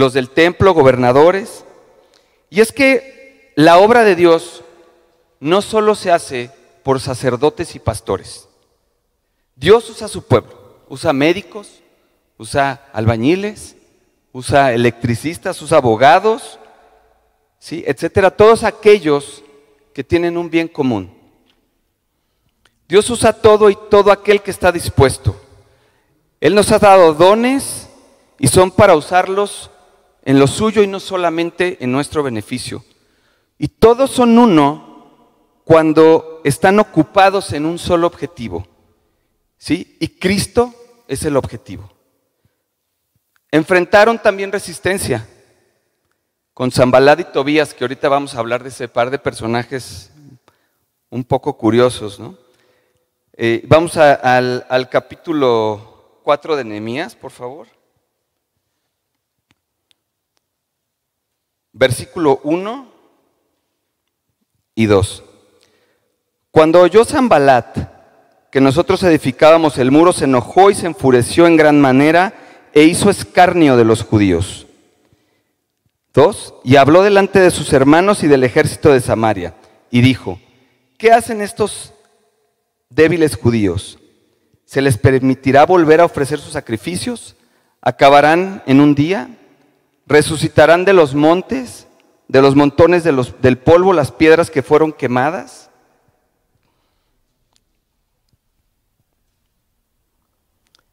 los 0.00 0.14
del 0.14 0.30
templo, 0.30 0.74
gobernadores. 0.74 1.64
Y 2.48 2.60
es 2.60 2.72
que 2.72 3.52
la 3.54 3.78
obra 3.78 4.02
de 4.02 4.16
Dios 4.16 4.64
no 5.38 5.62
solo 5.62 5.94
se 5.94 6.10
hace 6.10 6.50
por 6.82 6.98
sacerdotes 6.98 7.76
y 7.76 7.78
pastores. 7.78 8.48
Dios 9.54 9.88
usa 9.90 10.08
su 10.08 10.24
pueblo, 10.24 10.84
usa 10.88 11.12
médicos, 11.12 11.82
usa 12.38 12.88
albañiles, 12.92 13.76
usa 14.32 14.72
electricistas, 14.72 15.60
usa 15.60 15.78
abogados, 15.78 16.58
¿sí? 17.58 17.84
etcétera, 17.86 18.30
todos 18.30 18.64
aquellos 18.64 19.44
que 19.92 20.02
tienen 20.02 20.38
un 20.38 20.48
bien 20.48 20.66
común. 20.66 21.14
Dios 22.88 23.08
usa 23.10 23.34
todo 23.34 23.68
y 23.68 23.76
todo 23.90 24.10
aquel 24.10 24.40
que 24.40 24.50
está 24.50 24.72
dispuesto. 24.72 25.38
Él 26.40 26.54
nos 26.54 26.72
ha 26.72 26.78
dado 26.78 27.12
dones 27.12 27.88
y 28.38 28.48
son 28.48 28.70
para 28.70 28.96
usarlos 28.96 29.70
en 30.30 30.38
lo 30.38 30.46
suyo 30.46 30.84
y 30.84 30.86
no 30.86 31.00
solamente 31.00 31.76
en 31.80 31.90
nuestro 31.90 32.22
beneficio. 32.22 32.84
Y 33.58 33.66
todos 33.66 34.12
son 34.12 34.38
uno 34.38 35.58
cuando 35.64 36.40
están 36.44 36.78
ocupados 36.78 37.52
en 37.52 37.66
un 37.66 37.80
solo 37.80 38.06
objetivo. 38.06 38.64
¿Sí? 39.58 39.96
Y 39.98 40.06
Cristo 40.06 40.72
es 41.08 41.24
el 41.24 41.36
objetivo. 41.36 41.90
Enfrentaron 43.50 44.20
también 44.20 44.52
resistencia 44.52 45.26
con 46.54 46.70
Zambalad 46.70 47.18
y 47.18 47.24
Tobías, 47.24 47.74
que 47.74 47.82
ahorita 47.82 48.08
vamos 48.08 48.36
a 48.36 48.38
hablar 48.38 48.62
de 48.62 48.68
ese 48.68 48.86
par 48.86 49.10
de 49.10 49.18
personajes 49.18 50.12
un 51.08 51.24
poco 51.24 51.58
curiosos, 51.58 52.20
¿no? 52.20 52.38
Eh, 53.32 53.64
vamos 53.66 53.96
al, 53.96 54.88
capítulo 54.92 56.20
4 56.22 56.54
de 56.54 56.62
Nehemías, 56.62 57.16
por 57.16 57.32
favor. 57.32 57.79
Versículo 61.72 62.40
1 62.44 62.92
y 64.74 64.86
2. 64.86 65.24
Cuando 66.50 66.80
oyó 66.80 67.04
Zambalat 67.04 67.76
que 68.50 68.60
nosotros 68.60 69.02
edificábamos 69.04 69.78
el 69.78 69.90
muro, 69.90 70.12
se 70.12 70.24
enojó 70.24 70.70
y 70.70 70.74
se 70.74 70.86
enfureció 70.86 71.46
en 71.46 71.56
gran 71.56 71.80
manera 71.80 72.34
e 72.72 72.82
hizo 72.82 73.08
escarnio 73.08 73.76
de 73.76 73.84
los 73.84 74.02
judíos. 74.02 74.66
Dos, 76.12 76.54
y 76.64 76.76
habló 76.76 77.02
delante 77.02 77.38
de 77.38 77.52
sus 77.52 77.72
hermanos 77.72 78.24
y 78.24 78.26
del 78.26 78.42
ejército 78.42 78.92
de 78.92 79.00
Samaria, 79.00 79.54
y 79.90 80.00
dijo, 80.00 80.40
¿qué 80.98 81.12
hacen 81.12 81.40
estos 81.40 81.94
débiles 82.88 83.36
judíos? 83.36 83.98
¿Se 84.64 84.82
les 84.82 84.98
permitirá 84.98 85.64
volver 85.66 86.00
a 86.00 86.04
ofrecer 86.04 86.40
sus 86.40 86.52
sacrificios? 86.52 87.36
¿Acabarán 87.80 88.62
en 88.66 88.80
un 88.80 88.96
día? 88.96 89.30
¿Resucitarán 90.10 90.84
de 90.84 90.92
los 90.92 91.14
montes, 91.14 91.86
de 92.26 92.42
los 92.42 92.56
montones 92.56 93.04
de 93.04 93.12
del 93.40 93.58
polvo, 93.58 93.92
las 93.92 94.10
piedras 94.10 94.50
que 94.50 94.60
fueron 94.60 94.92
quemadas? 94.92 95.70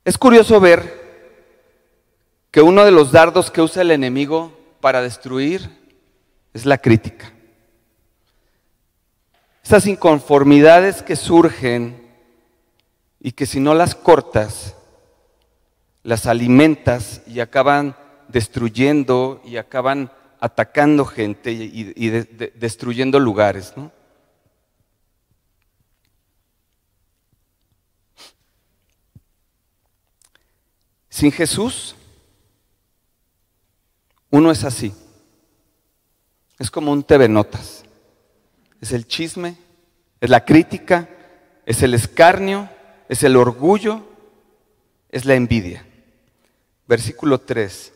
Es 0.06 0.20
curioso 0.20 0.60
ver 0.60 1.08
que 2.52 2.62
uno 2.62 2.86
de 2.86 2.92
los 2.92 3.12
dardos 3.12 3.50
que 3.50 3.64
usa 3.64 3.82
el 3.82 3.90
enemigo 3.90 4.56
para 4.82 5.02
destruir 5.02 5.68
es 6.54 6.68
la 6.68 6.78
crítica. 6.78 7.34
Esas 9.64 9.88
inconformidades 9.88 11.02
que 11.02 11.16
surgen 11.16 12.08
y 13.20 13.32
que 13.32 13.48
si 13.48 13.60
no 13.60 13.74
las 13.74 13.96
cortas, 13.96 14.76
las 16.04 16.28
alimentas 16.28 17.24
y 17.26 17.40
acaban 17.40 17.96
destruyendo 18.28 19.42
y 19.46 19.58
acaban 19.58 20.12
atacando 20.40 21.06
gente 21.06 21.52
y, 21.52 21.94
y 21.96 22.10
de, 22.10 22.24
de, 22.24 22.54
destruyendo 22.56 23.20
lugares. 23.20 23.74
¿no? 23.76 23.92
Sin 31.10 31.32
Jesús 31.32 31.96
uno 34.30 34.52
es 34.52 34.64
así. 34.64 34.94
Es 36.60 36.72
como 36.72 36.92
un 36.92 37.04
TV 37.04 37.30
Notas. 37.30 37.84
Es 38.82 38.92
el 38.92 39.08
chisme, 39.08 39.58
es 40.22 40.30
la 40.30 40.46
crítica, 40.46 41.10
es 41.66 41.82
el 41.82 41.94
escarnio, 41.94 42.70
es 43.10 43.24
el 43.24 43.36
orgullo, 43.36 44.08
es 45.10 45.26
la 45.26 45.36
envidia. 45.36 45.86
Versículo 46.88 47.40
3. 47.40 47.94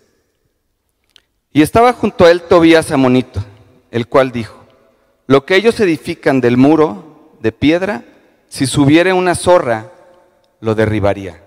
Y 1.53 1.61
estaba 1.61 1.93
junto 1.93 2.25
a 2.25 2.31
él 2.31 2.43
Tobías 2.43 2.91
Amonito, 2.91 3.43
el 3.91 4.07
cual 4.07 4.31
dijo, 4.31 4.65
lo 5.27 5.45
que 5.45 5.55
ellos 5.55 5.79
edifican 5.79 6.39
del 6.39 6.55
muro 6.55 7.37
de 7.41 7.51
piedra, 7.51 8.05
si 8.47 8.67
subiere 8.67 9.11
una 9.11 9.35
zorra, 9.35 9.91
lo 10.61 10.75
derribaría. 10.75 11.43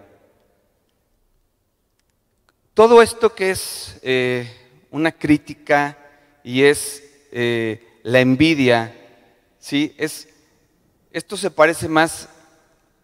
Todo 2.75 3.01
esto 3.01 3.35
que 3.35 3.51
es 3.51 3.99
eh, 4.03 4.51
una 4.91 5.13
crítica 5.13 5.97
y 6.43 6.65
es 6.65 7.03
eh, 7.33 8.01
la 8.03 8.21
envidia, 8.21 8.95
¿sí? 9.59 9.95
Es, 9.97 10.29
esto 11.13 11.37
se 11.37 11.51
parece 11.51 11.89
más 11.89 12.29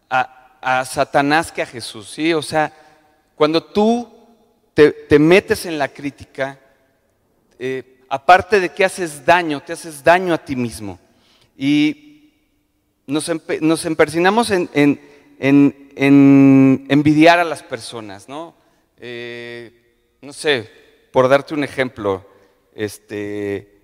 a, 0.09 0.85
Satanás 0.85 1.51
que 1.51 1.63
a 1.63 1.65
Jesús, 1.65 2.11
¿sí? 2.11 2.33
O 2.33 2.41
sea, 2.43 2.71
cuando 3.35 3.63
tú 3.63 4.07
te 4.75 5.17
metes 5.17 5.65
en 5.65 5.79
la 5.79 5.87
crítica, 5.87 6.59
eh, 7.63 7.99
aparte 8.09 8.59
de 8.59 8.69
que 8.69 8.83
haces 8.83 9.23
daño, 9.23 9.61
te 9.61 9.73
haces 9.73 10.03
daño 10.03 10.33
a 10.33 10.43
ti 10.43 10.55
mismo. 10.55 10.99
Y 11.55 12.33
nos, 13.05 13.29
empe 13.29 13.61
nos 13.61 13.85
empersinamos 13.85 14.49
en, 14.49 14.67
en, 14.73 14.99
en, 15.37 15.91
en, 15.95 16.87
envidiar 16.89 17.37
a 17.37 17.43
las 17.43 17.61
personas, 17.61 18.27
¿no? 18.27 18.55
Eh, 18.97 20.17
no 20.21 20.33
sé, 20.33 20.71
por 21.11 21.29
darte 21.29 21.53
un 21.53 21.63
ejemplo, 21.63 22.25
este, 22.73 23.79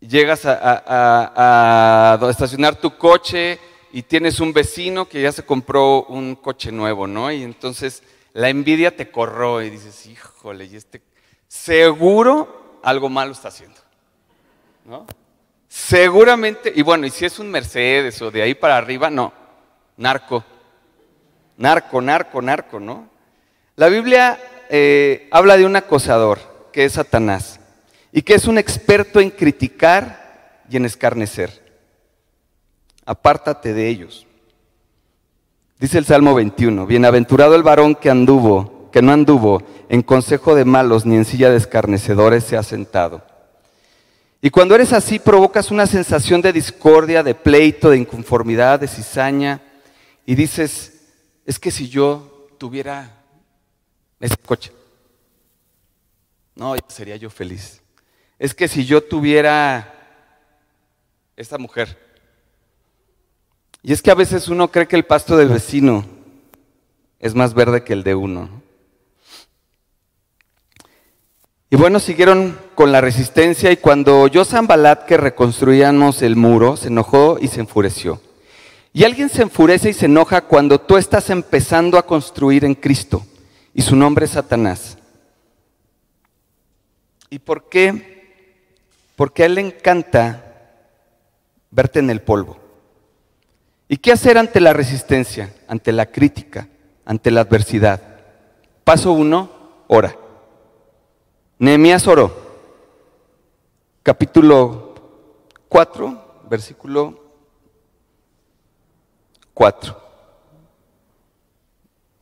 llegas 0.00 0.46
a, 0.46 2.14
a, 2.16 2.30
estacionar 2.30 2.80
tu 2.80 2.96
coche 2.96 3.58
y 3.92 4.00
tienes 4.00 4.40
un 4.40 4.54
vecino 4.54 5.06
que 5.06 5.20
ya 5.20 5.30
se 5.30 5.44
compró 5.44 6.04
un 6.04 6.36
coche 6.36 6.72
nuevo, 6.72 7.06
¿no? 7.06 7.30
Y 7.30 7.42
entonces 7.42 8.02
la 8.32 8.48
envidia 8.48 8.96
te 8.96 9.10
corroe 9.10 9.66
y 9.66 9.70
dices, 9.70 10.06
híjole, 10.06 10.64
y 10.64 10.76
este 10.76 11.02
seguro 11.50 12.80
algo 12.84 13.08
malo 13.08 13.32
está 13.32 13.48
haciendo, 13.48 13.80
¿no? 14.84 15.04
Seguramente, 15.68 16.72
y 16.74 16.82
bueno, 16.82 17.06
y 17.06 17.10
si 17.10 17.24
es 17.24 17.38
un 17.40 17.50
Mercedes 17.50 18.22
o 18.22 18.30
de 18.30 18.42
ahí 18.42 18.54
para 18.54 18.76
arriba, 18.76 19.10
no, 19.10 19.32
narco, 19.96 20.44
narco, 21.56 22.00
narco, 22.00 22.40
narco, 22.40 22.80
¿no? 22.80 23.08
La 23.74 23.88
Biblia 23.88 24.38
eh, 24.68 25.28
habla 25.32 25.56
de 25.56 25.66
un 25.66 25.74
acosador, 25.74 26.38
que 26.72 26.84
es 26.84 26.92
Satanás, 26.92 27.58
y 28.12 28.22
que 28.22 28.34
es 28.34 28.46
un 28.46 28.56
experto 28.56 29.20
en 29.20 29.30
criticar 29.30 30.62
y 30.70 30.76
en 30.76 30.86
escarnecer. 30.86 31.50
Apártate 33.04 33.74
de 33.74 33.88
ellos. 33.88 34.26
Dice 35.80 35.98
el 35.98 36.04
Salmo 36.04 36.34
21, 36.34 36.86
bienaventurado 36.86 37.56
el 37.56 37.64
varón 37.64 37.96
que 37.96 38.08
anduvo, 38.08 38.79
que 38.90 39.02
no 39.02 39.12
anduvo 39.12 39.62
en 39.88 40.02
consejo 40.02 40.54
de 40.54 40.64
malos 40.64 41.06
ni 41.06 41.16
en 41.16 41.24
silla 41.24 41.50
de 41.50 41.56
escarnecedores 41.56 42.44
se 42.44 42.56
ha 42.56 42.62
sentado. 42.62 43.22
Y 44.42 44.50
cuando 44.50 44.74
eres 44.74 44.92
así 44.92 45.18
provocas 45.18 45.70
una 45.70 45.86
sensación 45.86 46.40
de 46.40 46.52
discordia, 46.52 47.22
de 47.22 47.34
pleito, 47.34 47.90
de 47.90 47.98
inconformidad, 47.98 48.80
de 48.80 48.88
cizaña 48.88 49.60
y 50.24 50.34
dices, 50.34 51.00
es 51.44 51.58
que 51.58 51.70
si 51.70 51.88
yo 51.88 52.48
tuviera 52.58 53.22
ese 54.18 54.36
coche, 54.36 54.72
no, 56.54 56.74
sería 56.88 57.16
yo 57.16 57.30
feliz. 57.30 57.82
Es 58.38 58.54
que 58.54 58.68
si 58.68 58.84
yo 58.84 59.02
tuviera 59.02 59.94
esta 61.36 61.58
mujer, 61.58 61.98
y 63.82 63.92
es 63.92 64.02
que 64.02 64.10
a 64.10 64.14
veces 64.14 64.48
uno 64.48 64.70
cree 64.70 64.86
que 64.86 64.96
el 64.96 65.06
pasto 65.06 65.36
del 65.36 65.48
vecino 65.48 66.04
es 67.18 67.34
más 67.34 67.54
verde 67.54 67.82
que 67.82 67.92
el 67.92 68.02
de 68.02 68.14
uno. 68.14 68.59
Y 71.72 71.76
bueno, 71.76 72.00
siguieron 72.00 72.58
con 72.74 72.90
la 72.90 73.00
resistencia 73.00 73.70
y 73.70 73.76
cuando 73.76 74.22
oyó 74.22 74.44
Zambalat 74.44 75.04
que 75.04 75.16
reconstruíamos 75.16 76.20
el 76.20 76.34
muro, 76.34 76.76
se 76.76 76.88
enojó 76.88 77.38
y 77.40 77.46
se 77.46 77.60
enfureció. 77.60 78.20
Y 78.92 79.04
alguien 79.04 79.28
se 79.28 79.42
enfurece 79.42 79.90
y 79.90 79.92
se 79.92 80.06
enoja 80.06 80.40
cuando 80.40 80.80
tú 80.80 80.96
estás 80.96 81.30
empezando 81.30 81.96
a 81.96 82.04
construir 82.04 82.64
en 82.64 82.74
Cristo 82.74 83.24
y 83.72 83.82
su 83.82 83.94
nombre 83.94 84.24
es 84.24 84.32
Satanás. 84.32 84.98
¿Y 87.30 87.38
por 87.38 87.68
qué? 87.68 88.66
Porque 89.14 89.44
a 89.44 89.46
él 89.46 89.54
le 89.54 89.60
encanta 89.60 90.44
verte 91.70 92.00
en 92.00 92.10
el 92.10 92.20
polvo. 92.20 92.58
¿Y 93.86 93.98
qué 93.98 94.10
hacer 94.10 94.38
ante 94.38 94.58
la 94.58 94.72
resistencia, 94.72 95.54
ante 95.68 95.92
la 95.92 96.06
crítica, 96.06 96.66
ante 97.04 97.30
la 97.30 97.42
adversidad? 97.42 98.02
Paso 98.82 99.12
uno, 99.12 99.84
ora. 99.86 100.16
Nehemías 101.60 102.06
oró. 102.06 102.32
Capítulo 104.02 104.94
4, 105.68 106.44
versículo 106.48 107.20
4 109.52 110.00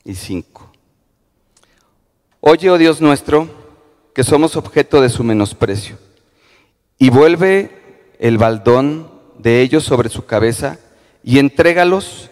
y 0.02 0.14
5. 0.16 0.72
Oye, 2.40 2.68
oh 2.68 2.78
Dios 2.78 3.00
nuestro, 3.00 3.48
que 4.12 4.24
somos 4.24 4.56
objeto 4.56 5.00
de 5.00 5.08
su 5.08 5.22
menosprecio, 5.22 5.98
y 6.98 7.10
vuelve 7.10 8.16
el 8.18 8.38
baldón 8.38 9.08
de 9.38 9.62
ellos 9.62 9.84
sobre 9.84 10.08
su 10.08 10.26
cabeza 10.26 10.80
y 11.22 11.38
entrégalos 11.38 12.28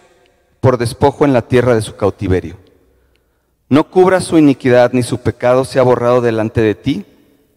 por 0.59 0.77
despojo 0.77 1.23
en 1.23 1.31
la 1.31 1.47
tierra 1.47 1.73
de 1.73 1.81
su 1.81 1.95
cautiverio. 1.95 2.66
No 3.69 3.89
cubra 3.89 4.21
su 4.21 4.37
iniquidad 4.37 4.93
ni 4.93 5.03
su 5.03 5.19
pecado 5.19 5.65
se 5.65 5.79
ha 5.79 5.83
borrado 5.83 6.21
delante 6.21 6.61
de 6.61 6.75
ti, 6.75 7.05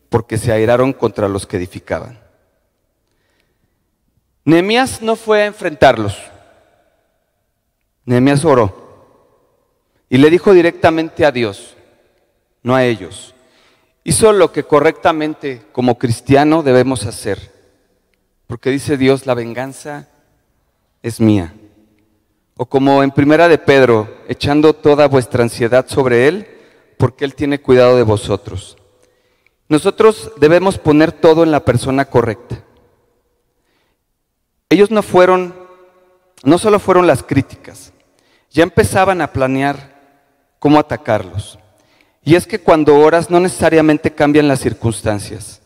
porque 0.09 0.39
se 0.39 0.53
airaron 0.53 0.93
contra 0.93 1.29
los 1.29 1.47
que 1.47 1.57
edificaban. 1.57 2.19
Nehemías 4.45 5.03
no 5.03 5.15
fue 5.17 5.43
a 5.43 5.47
enfrentarlos. 5.47 6.19
Nehemías 8.05 8.45
oró 8.45 8.81
y 10.09 10.19
le 10.19 10.29
dijo 10.29 10.53
directamente 10.53 11.25
a 11.25 11.31
Dios, 11.31 11.77
no 12.65 12.75
a 12.75 12.85
ellos. 12.85 13.35
Hizo 14.03 14.33
lo 14.33 14.51
que 14.51 14.65
correctamente 14.65 15.63
como 15.71 15.99
cristiano 15.99 16.65
debemos 16.65 17.07
hacer, 17.07 17.53
porque 18.49 18.71
dice 18.71 18.97
Dios, 18.97 19.27
la 19.27 19.35
venganza 19.35 20.09
es 21.03 21.21
mía. 21.21 21.55
O 22.63 22.67
como 22.67 23.03
en 23.03 23.11
primera 23.11 23.49
de 23.49 23.57
Pedro, 23.57 24.07
echando 24.29 24.75
toda 24.75 25.09
vuestra 25.09 25.43
ansiedad 25.43 25.87
sobre 25.89 26.29
Él, 26.29 26.47
porque 26.99 27.25
Él 27.25 27.35
tiene 27.35 27.63
cuidado 27.63 27.97
de 27.97 28.03
vosotros. 28.03 28.77
Nosotros 29.71 30.33
debemos 30.37 30.77
poner 30.77 31.11
todo 31.11 31.43
en 31.43 31.53
la 31.53 31.65
persona 31.65 32.05
correcta. 32.05 32.63
Ellos 34.69 34.91
no 34.91 35.03
fueron, 35.03 35.55
no 36.45 36.59
solo 36.59 36.79
fueron 36.79 37.07
las 37.07 37.23
críticas, 37.23 37.95
ya 38.51 38.63
empezaban 38.63 39.23
a 39.23 39.33
planear 39.33 39.99
cómo 40.59 40.79
atacarlos. 40.79 41.59
Y 42.23 42.35
es 42.35 42.47
que 42.47 42.59
cuando 42.59 42.99
oras 42.99 43.31
no 43.31 43.41
necesariamente 43.41 44.11
cambian 44.11 44.49
las 44.49 44.61
circunstancias. 44.61 45.63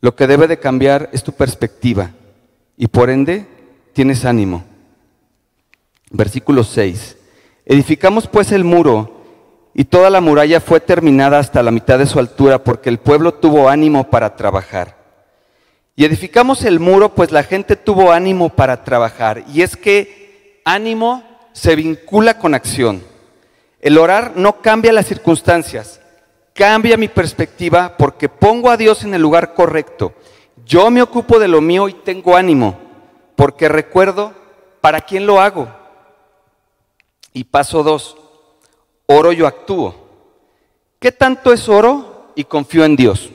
Lo 0.00 0.14
que 0.14 0.28
debe 0.28 0.46
de 0.46 0.60
cambiar 0.60 1.10
es 1.12 1.24
tu 1.24 1.32
perspectiva 1.32 2.10
y 2.76 2.86
por 2.86 3.10
ende 3.10 3.48
tienes 3.94 4.24
ánimo. 4.24 4.73
Versículo 6.14 6.62
6. 6.62 7.16
Edificamos 7.66 8.28
pues 8.28 8.52
el 8.52 8.62
muro 8.62 9.20
y 9.74 9.82
toda 9.82 10.10
la 10.10 10.20
muralla 10.20 10.60
fue 10.60 10.78
terminada 10.78 11.40
hasta 11.40 11.60
la 11.60 11.72
mitad 11.72 11.98
de 11.98 12.06
su 12.06 12.20
altura 12.20 12.62
porque 12.62 12.88
el 12.88 12.98
pueblo 12.98 13.34
tuvo 13.34 13.68
ánimo 13.68 14.08
para 14.10 14.36
trabajar. 14.36 14.96
Y 15.96 16.04
edificamos 16.04 16.64
el 16.64 16.78
muro 16.78 17.16
pues 17.16 17.32
la 17.32 17.42
gente 17.42 17.74
tuvo 17.74 18.12
ánimo 18.12 18.48
para 18.50 18.84
trabajar. 18.84 19.42
Y 19.52 19.62
es 19.62 19.76
que 19.76 20.60
ánimo 20.64 21.24
se 21.52 21.74
vincula 21.74 22.38
con 22.38 22.54
acción. 22.54 23.02
El 23.80 23.98
orar 23.98 24.34
no 24.36 24.60
cambia 24.60 24.92
las 24.92 25.06
circunstancias, 25.06 26.00
cambia 26.52 26.96
mi 26.96 27.08
perspectiva 27.08 27.96
porque 27.98 28.28
pongo 28.28 28.70
a 28.70 28.76
Dios 28.76 29.02
en 29.02 29.14
el 29.14 29.22
lugar 29.22 29.52
correcto. 29.52 30.14
Yo 30.64 30.92
me 30.92 31.02
ocupo 31.02 31.40
de 31.40 31.48
lo 31.48 31.60
mío 31.60 31.88
y 31.88 31.92
tengo 31.92 32.36
ánimo 32.36 32.78
porque 33.34 33.68
recuerdo 33.68 34.32
para 34.80 35.00
quién 35.00 35.26
lo 35.26 35.40
hago. 35.40 35.82
Y 37.34 37.44
paso 37.44 37.82
dos, 37.82 38.16
oro 39.06 39.32
yo 39.32 39.46
actúo. 39.46 39.94
¿Qué 41.00 41.12
tanto 41.12 41.52
es 41.52 41.68
oro 41.68 42.32
y 42.34 42.44
confío 42.44 42.84
en 42.84 42.96
Dios? 42.96 43.28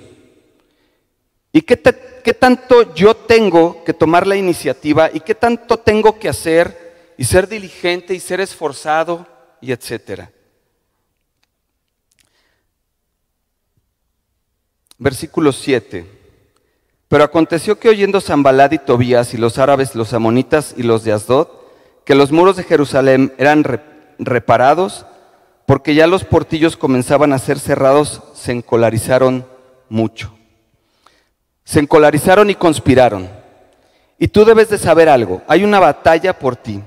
¿Y 1.52 1.62
qué, 1.62 1.76
tanto 1.78 2.96
yo 2.96 3.16
tengo 3.16 3.84
que 3.84 3.94
tomar 3.94 4.26
la 4.26 4.38
iniciativa 4.38 5.10
y 5.14 5.20
qué 5.20 5.36
tanto 5.36 5.78
tengo 5.78 6.18
que 6.18 6.30
hacer 6.30 7.14
y 7.18 7.26
ser 7.26 7.48
diligente 7.48 8.14
y 8.14 8.20
ser 8.20 8.40
esforzado 8.40 9.28
y 9.60 9.74
etcétera? 9.74 10.32
Versículo 14.98 15.52
7. 15.52 16.06
Pero 17.10 17.24
aconteció 17.24 17.78
que 17.78 17.90
oyendo 17.90 18.22
Zambalad 18.22 18.72
y 18.72 18.78
Tobías 18.78 19.34
y 19.34 19.38
los 19.38 19.58
árabes, 19.58 19.94
los 19.94 20.14
amonitas 20.14 20.76
y 20.78 20.84
los 20.84 21.04
de 21.04 21.12
Asdod, 21.12 21.48
que 22.06 22.16
los 22.16 22.32
muros 22.32 22.58
de 22.58 22.64
Jerusalén 22.64 23.34
eran 23.38 23.64
reparados, 24.20 25.06
porque 25.66 25.96
ya 25.96 26.08
los 26.08 26.24
portillos 26.24 26.78
comenzaban 26.78 27.34
a 27.34 27.40
ser 27.40 27.60
cerrados, 27.60 28.22
se 28.34 28.52
encolarizaron 28.52 29.46
mucho. 29.88 30.36
Se 31.64 31.80
encolarizaron 31.80 32.50
y 32.50 32.56
conspiraron. 32.56 33.30
Y 34.18 34.28
tú 34.28 34.46
debes 34.46 34.70
de 34.70 34.78
saber 34.78 35.10
algo, 35.10 35.42
hay 35.48 35.64
una 35.64 35.80
batalla 35.80 36.38
por 36.38 36.56
ti. 36.56 36.82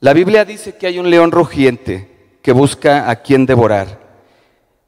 La 0.00 0.14
Biblia 0.14 0.44
dice 0.44 0.76
que 0.76 0.86
hay 0.86 0.98
un 0.98 1.10
león 1.10 1.30
rugiente 1.30 2.38
que 2.42 2.52
busca 2.52 3.10
a 3.10 3.16
quien 3.16 3.44
devorar. 3.44 3.98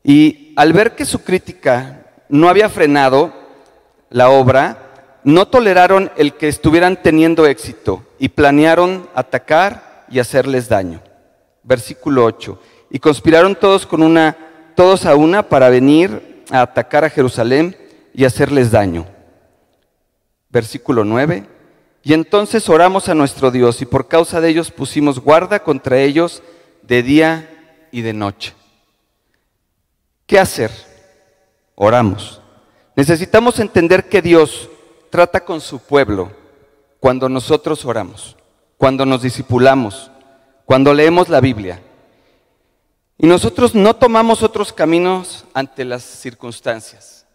Y 0.02 0.54
al 0.56 0.72
ver 0.72 0.96
que 0.96 1.04
su 1.04 1.22
crítica 1.22 2.06
no 2.28 2.48
había 2.48 2.70
frenado, 2.70 3.32
la 4.08 4.30
obra, 4.30 4.78
no 5.24 5.48
toleraron 5.48 6.10
el 6.16 6.34
que 6.34 6.48
estuvieran 6.48 7.02
teniendo 7.02 7.46
éxito 7.46 8.04
y 8.18 8.30
planearon 8.30 9.08
atacar 9.14 10.04
y 10.08 10.18
hacerles 10.18 10.68
daño. 10.68 11.00
Versículo 11.62 12.24
8. 12.24 12.58
Y 12.90 12.98
conspiraron 12.98 13.54
todos 13.54 13.86
con 13.86 14.02
una 14.02 14.36
todos 14.74 15.06
a 15.06 15.14
una 15.14 15.48
para 15.48 15.68
venir 15.68 16.44
a 16.50 16.62
atacar 16.62 17.04
a 17.04 17.10
Jerusalén 17.10 17.76
y 18.14 18.24
hacerles 18.24 18.70
daño. 18.70 19.06
Versículo 20.50 21.04
9. 21.04 21.46
Y 22.02 22.14
entonces 22.14 22.68
oramos 22.68 23.08
a 23.08 23.14
nuestro 23.14 23.50
Dios 23.50 23.80
y 23.80 23.86
por 23.86 24.08
causa 24.08 24.40
de 24.40 24.48
ellos 24.48 24.70
pusimos 24.70 25.20
guarda 25.20 25.62
contra 25.62 26.00
ellos 26.00 26.42
de 26.82 27.02
día 27.02 27.88
y 27.92 28.02
de 28.02 28.12
noche. 28.12 28.54
¿Qué 30.26 30.38
hacer? 30.38 30.70
Oramos. 31.74 32.40
Necesitamos 32.96 33.58
entender 33.60 34.08
que 34.08 34.20
Dios 34.20 34.68
trata 35.10 35.44
con 35.44 35.60
su 35.60 35.78
pueblo 35.78 36.32
cuando 36.98 37.28
nosotros 37.28 37.84
oramos, 37.84 38.36
cuando 38.76 39.06
nos 39.06 39.22
discipulamos, 39.22 40.10
cuando 40.72 40.94
leemos 40.94 41.28
la 41.28 41.42
Biblia. 41.42 41.82
Y 43.18 43.26
nosotros 43.26 43.74
no 43.74 43.94
tomamos 43.94 44.42
otros 44.42 44.72
caminos 44.72 45.44
ante 45.52 45.84
las 45.84 46.02
circunstancias. 46.02 47.26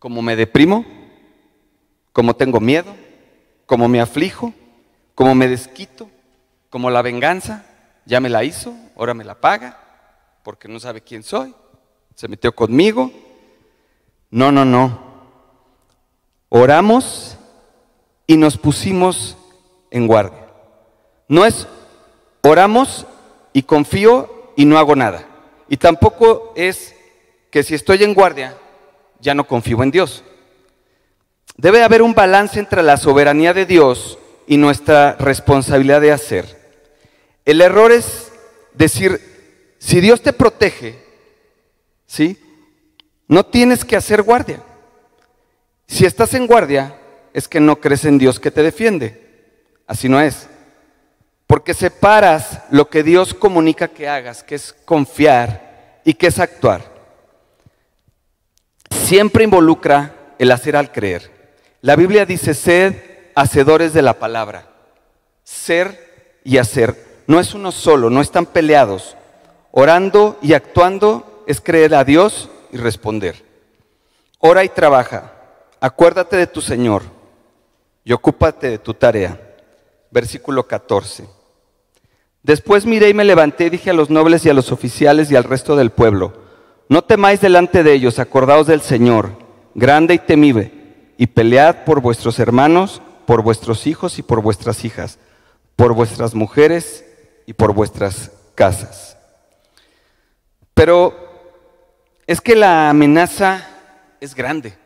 Como 0.00 0.20
me 0.20 0.34
deprimo, 0.34 0.84
como 2.12 2.34
tengo 2.34 2.58
miedo, 2.58 2.96
como 3.64 3.86
me 3.86 4.00
aflijo, 4.00 4.52
como 5.14 5.36
me 5.36 5.46
desquito, 5.46 6.10
como 6.68 6.90
la 6.90 7.00
venganza, 7.00 7.64
ya 8.06 8.18
me 8.18 8.28
la 8.28 8.42
hizo, 8.42 8.74
ahora 8.96 9.14
me 9.14 9.22
la 9.22 9.40
paga, 9.40 9.78
porque 10.42 10.66
no 10.66 10.80
sabe 10.80 11.00
quién 11.00 11.22
soy, 11.22 11.54
se 12.16 12.26
metió 12.26 12.52
conmigo, 12.56 13.12
no, 14.32 14.50
no, 14.50 14.64
no. 14.64 14.98
Oramos 16.48 17.38
y 18.26 18.36
nos 18.36 18.58
pusimos 18.58 19.36
en 19.92 20.08
guardia. 20.08 20.47
No 21.28 21.44
es 21.44 21.66
oramos 22.42 23.06
y 23.52 23.62
confío 23.62 24.52
y 24.56 24.64
no 24.64 24.78
hago 24.78 24.96
nada. 24.96 25.26
Y 25.68 25.76
tampoco 25.76 26.52
es 26.56 26.94
que 27.50 27.62
si 27.62 27.74
estoy 27.74 28.02
en 28.02 28.14
guardia, 28.14 28.56
ya 29.20 29.34
no 29.34 29.46
confío 29.46 29.82
en 29.82 29.90
Dios. 29.90 30.24
Debe 31.56 31.82
haber 31.82 32.02
un 32.02 32.14
balance 32.14 32.58
entre 32.58 32.82
la 32.82 32.96
soberanía 32.96 33.52
de 33.52 33.66
Dios 33.66 34.18
y 34.46 34.56
nuestra 34.56 35.16
responsabilidad 35.18 36.00
de 36.00 36.12
hacer. 36.12 36.58
El 37.44 37.60
error 37.60 37.92
es 37.92 38.32
decir, 38.74 39.74
si 39.78 40.00
Dios 40.00 40.22
te 40.22 40.32
protege, 40.32 40.98
¿sí? 42.06 42.38
No 43.26 43.44
tienes 43.44 43.84
que 43.84 43.96
hacer 43.96 44.22
guardia. 44.22 44.62
Si 45.86 46.04
estás 46.06 46.34
en 46.34 46.46
guardia, 46.46 46.98
es 47.32 47.48
que 47.48 47.60
no 47.60 47.80
crees 47.80 48.04
en 48.04 48.18
Dios 48.18 48.40
que 48.40 48.50
te 48.50 48.62
defiende. 48.62 49.64
Así 49.86 50.08
no 50.08 50.20
es. 50.20 50.48
Porque 51.48 51.72
separas 51.72 52.60
lo 52.70 52.90
que 52.90 53.02
Dios 53.02 53.32
comunica 53.32 53.88
que 53.88 54.06
hagas, 54.06 54.42
que 54.42 54.54
es 54.54 54.74
confiar 54.84 56.02
y 56.04 56.12
que 56.12 56.26
es 56.26 56.38
actuar. 56.38 56.82
Siempre 58.90 59.44
involucra 59.44 60.34
el 60.38 60.52
hacer 60.52 60.76
al 60.76 60.92
creer. 60.92 61.56
La 61.80 61.96
Biblia 61.96 62.26
dice, 62.26 62.52
sed 62.52 62.96
hacedores 63.34 63.94
de 63.94 64.02
la 64.02 64.18
palabra. 64.18 64.68
Ser 65.42 66.40
y 66.44 66.58
hacer. 66.58 67.22
No 67.26 67.40
es 67.40 67.54
uno 67.54 67.72
solo, 67.72 68.10
no 68.10 68.20
están 68.20 68.44
peleados. 68.44 69.16
Orando 69.70 70.38
y 70.42 70.52
actuando 70.52 71.44
es 71.46 71.62
creer 71.62 71.94
a 71.94 72.04
Dios 72.04 72.50
y 72.72 72.76
responder. 72.76 73.42
Ora 74.38 74.64
y 74.64 74.68
trabaja. 74.68 75.32
Acuérdate 75.80 76.36
de 76.36 76.46
tu 76.46 76.60
Señor 76.60 77.04
y 78.04 78.12
ocúpate 78.12 78.68
de 78.68 78.78
tu 78.78 78.92
tarea. 78.92 79.40
Versículo 80.10 80.68
14. 80.68 81.37
Después 82.42 82.86
miré 82.86 83.08
y 83.08 83.14
me 83.14 83.24
levanté 83.24 83.66
y 83.66 83.70
dije 83.70 83.90
a 83.90 83.94
los 83.94 84.10
nobles 84.10 84.44
y 84.46 84.50
a 84.50 84.54
los 84.54 84.72
oficiales 84.72 85.30
y 85.30 85.36
al 85.36 85.44
resto 85.44 85.76
del 85.76 85.90
pueblo, 85.90 86.46
no 86.88 87.02
temáis 87.02 87.40
delante 87.40 87.82
de 87.82 87.92
ellos, 87.92 88.18
acordaos 88.18 88.66
del 88.66 88.80
Señor, 88.80 89.32
grande 89.74 90.14
y 90.14 90.18
temible, 90.18 90.72
y 91.18 91.26
pelead 91.26 91.84
por 91.84 92.00
vuestros 92.00 92.38
hermanos, 92.38 93.02
por 93.26 93.42
vuestros 93.42 93.86
hijos 93.86 94.18
y 94.18 94.22
por 94.22 94.40
vuestras 94.40 94.84
hijas, 94.84 95.18
por 95.76 95.92
vuestras 95.92 96.34
mujeres 96.34 97.04
y 97.46 97.52
por 97.52 97.74
vuestras 97.74 98.30
casas. 98.54 99.18
Pero 100.72 101.14
es 102.26 102.40
que 102.40 102.56
la 102.56 102.88
amenaza 102.88 103.68
es 104.20 104.34
grande, 104.34 104.78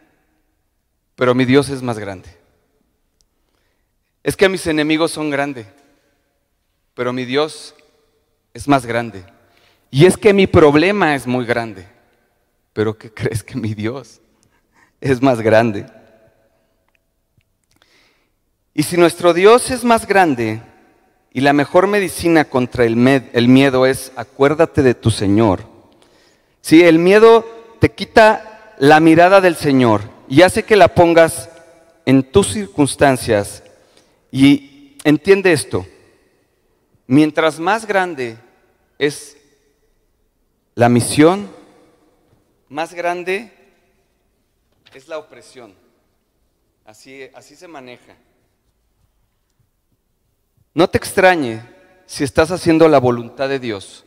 pero 1.14 1.34
mi 1.34 1.44
Dios 1.44 1.68
es 1.68 1.82
más 1.82 1.98
grande. 1.98 2.30
Es 4.24 4.36
que 4.36 4.48
mis 4.48 4.66
enemigos 4.66 5.12
son 5.12 5.30
grandes 5.30 5.66
pero 6.94 7.12
mi 7.12 7.24
Dios 7.24 7.74
es 8.54 8.68
más 8.68 8.86
grande. 8.86 9.24
Y 9.90 10.06
es 10.06 10.16
que 10.16 10.32
mi 10.32 10.46
problema 10.46 11.14
es 11.14 11.26
muy 11.26 11.44
grande, 11.44 11.86
pero 12.72 12.96
¿qué 12.96 13.10
crees 13.14 13.42
que 13.42 13.56
mi 13.56 13.74
Dios 13.74 14.20
es 15.00 15.20
más 15.20 15.40
grande? 15.40 15.86
Y 18.74 18.84
si 18.84 18.96
nuestro 18.96 19.34
Dios 19.34 19.70
es 19.70 19.84
más 19.84 20.06
grande 20.06 20.62
y 21.30 21.40
la 21.40 21.52
mejor 21.52 21.86
medicina 21.86 22.44
contra 22.44 22.84
el, 22.84 22.96
miedo 22.96 23.86
es 23.86 24.12
acuérdate 24.16 24.82
de 24.82 24.94
tu 24.94 25.10
Señor. 25.10 25.64
Si 26.62 26.82
el 26.82 26.98
miedo 26.98 27.44
te 27.80 27.90
quita 27.92 28.74
la 28.78 28.98
mirada 29.00 29.40
del 29.40 29.56
Señor 29.56 30.02
y 30.28 30.42
hace 30.42 30.62
que 30.62 30.76
la 30.76 30.88
pongas 30.88 31.50
en 32.06 32.22
tus 32.22 32.52
circunstancias 32.52 33.62
y 34.30 34.96
entiende 35.04 35.52
esto, 35.52 35.86
Mientras 37.12 37.60
más 37.60 37.84
grande 37.84 38.38
es 38.98 39.36
la 40.74 40.88
misión, 40.88 41.50
más 42.70 42.94
grande 42.94 43.52
es 44.94 45.08
la 45.08 45.18
opresión. 45.18 45.74
Así, 46.86 47.28
así 47.34 47.54
se 47.54 47.68
maneja. 47.68 48.16
No 50.72 50.88
te 50.88 50.96
extrañe 50.96 51.62
si 52.06 52.24
estás 52.24 52.50
haciendo 52.50 52.88
la 52.88 52.98
voluntad 52.98 53.50
de 53.50 53.58
Dios, 53.58 54.06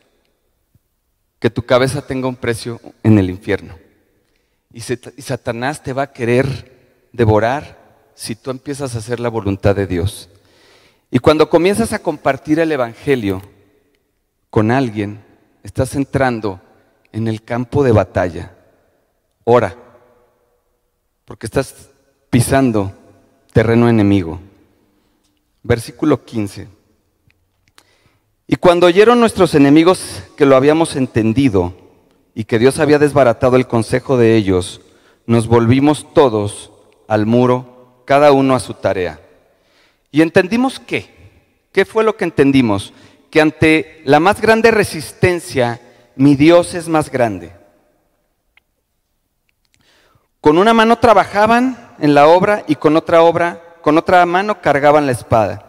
que 1.37 1.51
tu 1.51 1.61
cabeza 1.61 2.07
tenga 2.07 2.27
un 2.27 2.35
precio 2.35 2.81
en 3.03 3.19
el 3.19 3.29
infierno. 3.29 3.77
Y, 4.73 4.79
y 4.79 5.21
Satanás 5.21 5.83
te 5.83 5.93
va 5.93 6.01
a 6.01 6.11
querer 6.11 7.07
devorar 7.13 7.77
si 8.15 8.33
tú 8.33 8.49
empiezas 8.49 8.95
a 8.95 8.97
hacer 8.97 9.19
la 9.19 9.29
voluntad 9.29 9.75
de 9.75 9.85
Dios. 9.85 10.27
Y 11.11 11.19
cuando 11.19 11.49
comienzas 11.49 11.93
a 11.93 11.99
compartir 11.99 12.59
el 12.59 12.71
Evangelio 12.71 13.41
con 14.49 14.71
alguien, 14.71 15.23
estás 15.63 15.95
entrando 15.95 16.61
en 17.11 17.27
el 17.27 17.43
campo 17.43 17.83
de 17.83 17.91
batalla. 17.91 18.55
Ora, 19.43 19.75
porque 21.25 21.45
estás 21.45 21.89
pisando 22.29 22.91
terreno 23.53 23.87
enemigo. 23.87 24.39
Versículo 25.63 26.25
15. 26.25 26.67
Y 28.47 28.55
cuando 28.57 28.85
oyeron 28.85 29.19
nuestros 29.19 29.55
enemigos 29.55 30.23
que 30.35 30.45
lo 30.45 30.55
habíamos 30.55 30.95
entendido 30.95 31.73
y 32.35 32.43
que 32.43 32.59
Dios 32.59 32.79
había 32.79 32.99
desbaratado 32.99 33.55
el 33.55 33.65
consejo 33.67 34.17
de 34.17 34.35
ellos, 34.35 34.81
nos 35.25 35.47
volvimos 35.47 36.13
todos 36.13 36.71
al 37.07 37.25
muro, 37.25 38.03
cada 38.05 38.31
uno 38.31 38.53
a 38.53 38.59
su 38.59 38.75
tarea. 38.75 39.19
Y 40.15 40.21
entendimos 40.21 40.79
qué. 40.79 41.09
¿Qué 41.73 41.83
fue 41.83 42.05
lo 42.05 42.15
que 42.15 42.23
entendimos? 42.23 42.93
Que 43.29 43.41
ante 43.41 44.01
la 44.05 44.21
más 44.21 44.39
grande 44.39 44.71
resistencia, 44.71 45.81
mi 46.15 46.37
Dios 46.37 46.73
es 46.73 46.87
más 46.87 47.11
grande. 47.11 47.51
Con 50.39 50.57
una 50.57 50.73
mano 50.73 50.99
trabajaban 50.99 51.95
en 51.99 52.13
la 52.13 52.27
obra 52.27 52.63
y 52.65 52.75
con 52.77 52.95
otra 52.95 53.23
obra, 53.23 53.61
con 53.81 53.97
otra 53.97 54.25
mano 54.25 54.61
cargaban 54.61 55.05
la 55.05 55.11
espada. 55.11 55.65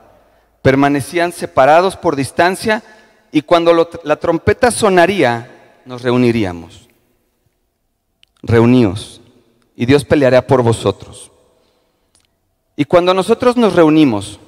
Permanecían 0.63 1.33
separados 1.33 1.97
por 1.97 2.15
distancia 2.15 2.85
y 3.33 3.43
cuando 3.43 3.91
la 4.05 4.15
trompeta 4.15 4.71
sonaría, 4.71 5.81
nos 5.85 6.03
reuniríamos. 6.03 6.89
Reuníos 8.45 9.21
y 9.75 9.87
Dios 9.87 10.05
peleará 10.05 10.47
por 10.47 10.63
vosotros. 10.63 11.33
Y 12.77 12.85
cuando 12.85 13.15
nosotros 13.15 13.57
nos 13.57 13.75
reunimos 13.75 14.39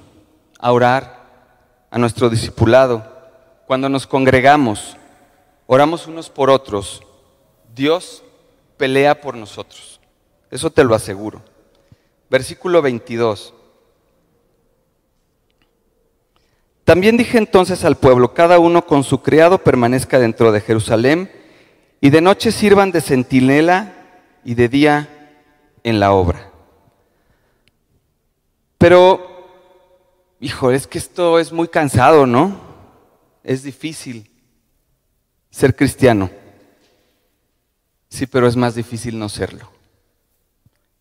a 0.60 0.70
orar, 0.70 1.18
a 1.90 1.98
nuestro 1.98 2.28
discipulado, 2.28 3.10
cuando 3.66 3.88
nos 3.88 4.06
congregamos, 4.06 4.96
oramos 5.66 6.06
unos 6.06 6.28
por 6.28 6.50
otros, 6.50 7.02
Dios 7.74 8.22
pelea 8.76 9.20
por 9.20 9.34
nosotros. 9.34 10.00
Eso 10.50 10.70
te 10.70 10.84
lo 10.84 10.94
aseguro. 10.94 11.42
Versículo 12.28 12.82
22. 12.82 13.54
También 16.84 17.16
dije 17.16 17.38
entonces 17.38 17.84
al 17.84 17.96
pueblo, 17.96 18.32
cada 18.32 18.58
uno 18.58 18.86
con 18.86 19.04
su 19.04 19.22
criado 19.22 19.58
permanezca 19.58 20.18
dentro 20.18 20.52
de 20.52 20.60
Jerusalén, 20.60 21.30
y 22.00 22.10
de 22.10 22.20
noche 22.20 22.52
sirvan 22.52 22.92
de 22.92 23.00
centinela 23.00 23.94
y 24.44 24.54
de 24.54 24.68
día 24.68 25.08
en 25.82 26.00
la 26.00 26.12
obra. 26.12 26.47
Pero, 28.78 29.20
hijo, 30.40 30.70
es 30.70 30.86
que 30.86 30.98
esto 30.98 31.38
es 31.38 31.52
muy 31.52 31.68
cansado, 31.68 32.26
¿no? 32.26 32.60
Es 33.42 33.64
difícil 33.64 34.30
ser 35.50 35.74
cristiano. 35.74 36.30
Sí, 38.08 38.26
pero 38.26 38.46
es 38.46 38.56
más 38.56 38.76
difícil 38.76 39.18
no 39.18 39.28
serlo. 39.28 39.70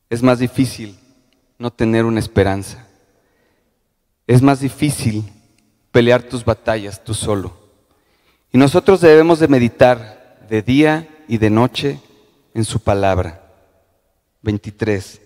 Es 0.10 0.24
más 0.24 0.40
difícil 0.40 0.98
no 1.60 1.72
tener 1.72 2.06
una 2.06 2.20
esperanza. 2.20 2.88
Es 4.26 4.42
más 4.42 4.60
difícil 4.60 5.24
pelear 5.92 6.24
tus 6.24 6.44
batallas 6.44 7.04
tú 7.04 7.14
solo. 7.14 7.58
Y 8.52 8.58
nosotros 8.58 9.02
debemos 9.02 9.40
de 9.40 9.48
meditar 9.48 10.46
de 10.50 10.62
día 10.62 11.08
y 11.28 11.38
de 11.38 11.50
noche 11.50 12.00
en 12.54 12.66
su 12.66 12.80
palabra. 12.80 13.44
23. 14.42 15.22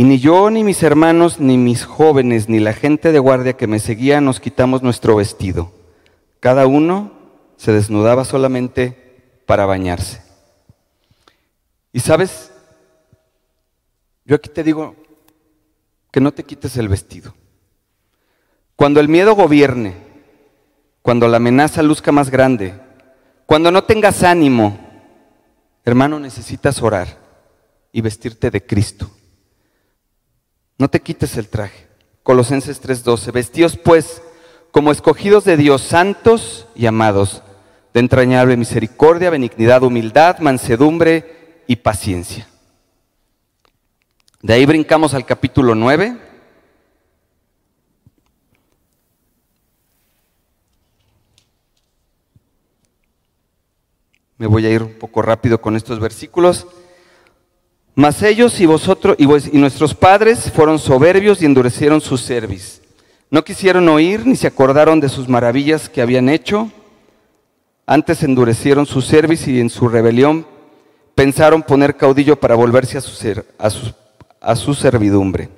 Y 0.00 0.04
ni 0.04 0.18
yo, 0.18 0.48
ni 0.48 0.64
mis 0.64 0.82
hermanos, 0.82 1.40
ni 1.40 1.58
mis 1.58 1.84
jóvenes, 1.84 2.48
ni 2.48 2.58
la 2.58 2.72
gente 2.72 3.12
de 3.12 3.18
guardia 3.18 3.58
que 3.58 3.66
me 3.66 3.78
seguía 3.78 4.22
nos 4.22 4.40
quitamos 4.40 4.82
nuestro 4.82 5.16
vestido. 5.16 5.74
Cada 6.40 6.66
uno 6.66 7.12
se 7.58 7.72
desnudaba 7.72 8.24
solamente 8.24 9.42
para 9.44 9.66
bañarse. 9.66 10.22
Y 11.92 12.00
sabes, 12.00 12.50
yo 14.24 14.36
aquí 14.36 14.48
te 14.48 14.64
digo 14.64 14.96
que 16.10 16.22
no 16.22 16.32
te 16.32 16.44
quites 16.44 16.78
el 16.78 16.88
vestido. 16.88 17.34
Cuando 18.76 19.00
el 19.00 19.08
miedo 19.10 19.34
gobierne, 19.34 19.96
cuando 21.02 21.28
la 21.28 21.36
amenaza 21.36 21.82
luzca 21.82 22.10
más 22.10 22.30
grande, 22.30 22.72
cuando 23.44 23.70
no 23.70 23.84
tengas 23.84 24.22
ánimo, 24.22 24.78
hermano, 25.84 26.18
necesitas 26.18 26.80
orar 26.80 27.18
y 27.92 28.00
vestirte 28.00 28.50
de 28.50 28.64
Cristo. 28.64 29.10
No 30.80 30.88
te 30.88 31.02
quites 31.02 31.36
el 31.36 31.46
traje. 31.46 31.86
Colosenses 32.22 32.80
3:12. 32.80 33.32
Vestíos 33.32 33.76
pues 33.76 34.22
como 34.70 34.90
escogidos 34.90 35.44
de 35.44 35.58
Dios, 35.58 35.82
santos 35.82 36.66
y 36.74 36.86
amados, 36.86 37.42
de 37.92 38.00
entrañable 38.00 38.56
misericordia, 38.56 39.28
benignidad, 39.28 39.82
humildad, 39.82 40.38
mansedumbre 40.38 41.62
y 41.66 41.76
paciencia. 41.76 42.48
De 44.40 44.54
ahí 44.54 44.64
brincamos 44.64 45.12
al 45.12 45.26
capítulo 45.26 45.74
9. 45.74 46.16
Me 54.38 54.46
voy 54.46 54.64
a 54.64 54.70
ir 54.70 54.82
un 54.82 54.98
poco 54.98 55.20
rápido 55.20 55.60
con 55.60 55.76
estos 55.76 56.00
versículos. 56.00 56.66
Mas 58.00 58.22
ellos 58.22 58.58
y 58.60 58.64
vosotros 58.64 59.14
y, 59.18 59.24
y 59.24 59.60
nuestros 59.60 59.94
padres 59.94 60.50
fueron 60.50 60.78
soberbios 60.78 61.42
y 61.42 61.44
endurecieron 61.44 62.00
su 62.00 62.16
cerviz. 62.16 62.80
No 63.30 63.44
quisieron 63.44 63.86
oír 63.90 64.26
ni 64.26 64.36
se 64.36 64.46
acordaron 64.46 65.00
de 65.00 65.10
sus 65.10 65.28
maravillas 65.28 65.90
que 65.90 66.00
habían 66.00 66.30
hecho. 66.30 66.70
Antes 67.84 68.22
endurecieron 68.22 68.86
su 68.86 69.02
cerviz 69.02 69.46
y 69.46 69.60
en 69.60 69.68
su 69.68 69.86
rebelión 69.86 70.46
pensaron 71.14 71.62
poner 71.62 71.94
caudillo 71.94 72.40
para 72.40 72.54
volverse 72.54 72.96
a 72.96 73.02
su, 73.02 73.44
a 73.58 73.68
su, 73.68 73.92
a 74.40 74.56
su 74.56 74.72
servidumbre. 74.72 75.50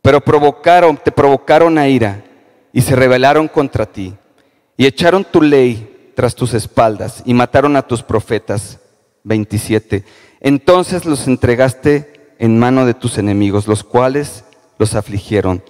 Pero 0.00 0.22
provocaron, 0.22 0.96
te 0.96 1.12
provocaron 1.12 1.76
a 1.76 1.86
ira 1.86 2.24
y 2.72 2.80
se 2.80 2.96
rebelaron 2.96 3.46
contra 3.46 3.84
ti 3.84 4.14
y 4.78 4.86
echaron 4.86 5.22
tu 5.22 5.42
ley 5.42 6.12
tras 6.16 6.34
tus 6.34 6.54
espaldas 6.54 7.22
y 7.26 7.34
mataron 7.34 7.76
a 7.76 7.86
tus 7.86 8.02
profetas. 8.02 8.78
27. 9.24 10.04
Entonces 10.42 11.04
los 11.04 11.28
entregaste 11.28 12.34
en 12.38 12.58
mano 12.58 12.84
de 12.84 12.94
tus 12.94 13.16
enemigos, 13.16 13.68
los 13.68 13.84
cuales 13.84 14.44
los 14.78 14.96
afligieron. 14.96 15.62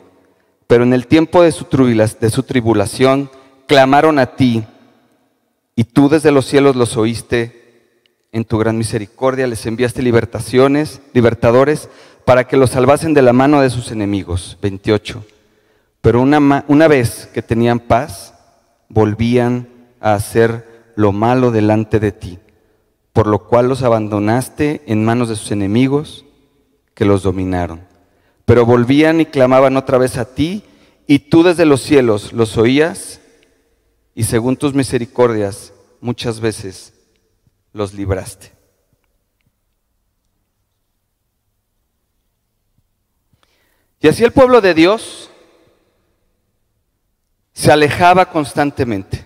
Pero 0.67 0.83
en 0.85 0.95
el 0.95 1.07
tiempo 1.07 1.43
de 1.43 1.53
su, 1.53 1.67
de 1.67 2.31
su 2.31 2.43
tribulación 2.43 3.31
clamaron 3.69 4.19
a 4.19 4.35
ti 4.35 4.65
y 5.77 5.85
tú 5.85 6.09
desde 6.09 6.33
los 6.33 6.47
cielos 6.47 6.75
los 6.75 6.97
oíste. 6.97 7.61
En 8.33 8.47
tu 8.47 8.57
gran 8.57 8.79
misericordia 8.79 9.47
les 9.47 9.67
enviaste 9.67 10.01
libertaciones, 10.01 11.03
libertadores, 11.13 11.91
para 12.25 12.49
que 12.49 12.57
los 12.57 12.71
salvasen 12.71 13.13
de 13.13 13.21
la 13.21 13.35
mano 13.35 13.61
de 13.61 13.69
sus 13.69 13.91
enemigos. 13.91 14.57
28. 14.63 15.23
Pero 16.01 16.23
una, 16.23 16.65
una 16.67 16.89
vez 16.89 17.29
que 17.35 17.43
tenían 17.43 17.79
paz, 17.79 18.33
volvían 18.89 19.69
a 20.01 20.15
hacer 20.15 20.93
lo 20.97 21.13
malo 21.13 21.51
delante 21.51 22.01
de 22.01 22.13
ti, 22.13 22.39
por 23.12 23.27
lo 23.27 23.46
cual 23.46 23.68
los 23.68 23.83
abandonaste 23.83 24.83
en 24.87 25.05
manos 25.05 25.29
de 25.29 25.37
sus 25.37 25.51
enemigos 25.51 26.25
que 26.94 27.05
los 27.05 27.22
dominaron. 27.22 27.87
Pero 28.44 28.66
volvían 28.66 29.20
y 29.20 29.27
clamaban 29.27 29.77
otra 29.77 29.98
vez 29.98 30.16
a 30.16 30.35
ti, 30.35 30.64
y 31.07 31.18
tú 31.18 31.42
desde 31.42 31.66
los 31.66 31.83
cielos 31.83 32.33
los 32.33 32.57
oías, 32.57 33.20
y 34.14 34.25
según 34.25 34.57
tus 34.57 34.75
misericordias 34.75 35.72
muchas 36.01 36.40
veces 36.40 36.94
los 37.72 37.94
libraste. 37.94 38.53
Y 44.01 44.09
así 44.09 44.25
el 44.25 44.33
pueblo 44.33 44.61
de 44.61 44.75
Dios 44.75 45.31
se 47.53 47.70
alejaba 47.70 48.29
constantemente. 48.31 49.25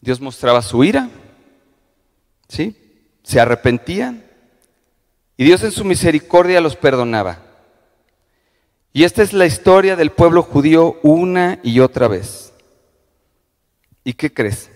Dios 0.00 0.20
mostraba 0.20 0.60
su 0.60 0.82
ira, 0.82 1.08
¿sí? 2.50 2.76
Se 3.22 3.40
arrepentían 3.40 4.24
y 5.36 5.44
Dios 5.44 5.62
en 5.62 5.70
su 5.70 5.84
misericordia 5.84 6.60
los 6.60 6.76
perdonaba. 6.76 7.42
Y 8.92 9.04
esta 9.04 9.22
es 9.22 9.32
la 9.32 9.46
historia 9.46 9.96
del 9.96 10.10
pueblo 10.10 10.42
judío 10.42 10.98
una 11.02 11.60
y 11.62 11.80
otra 11.80 12.08
vez. 12.08 12.52
¿Y 14.02 14.14
qué 14.14 14.34
crees? 14.34 14.70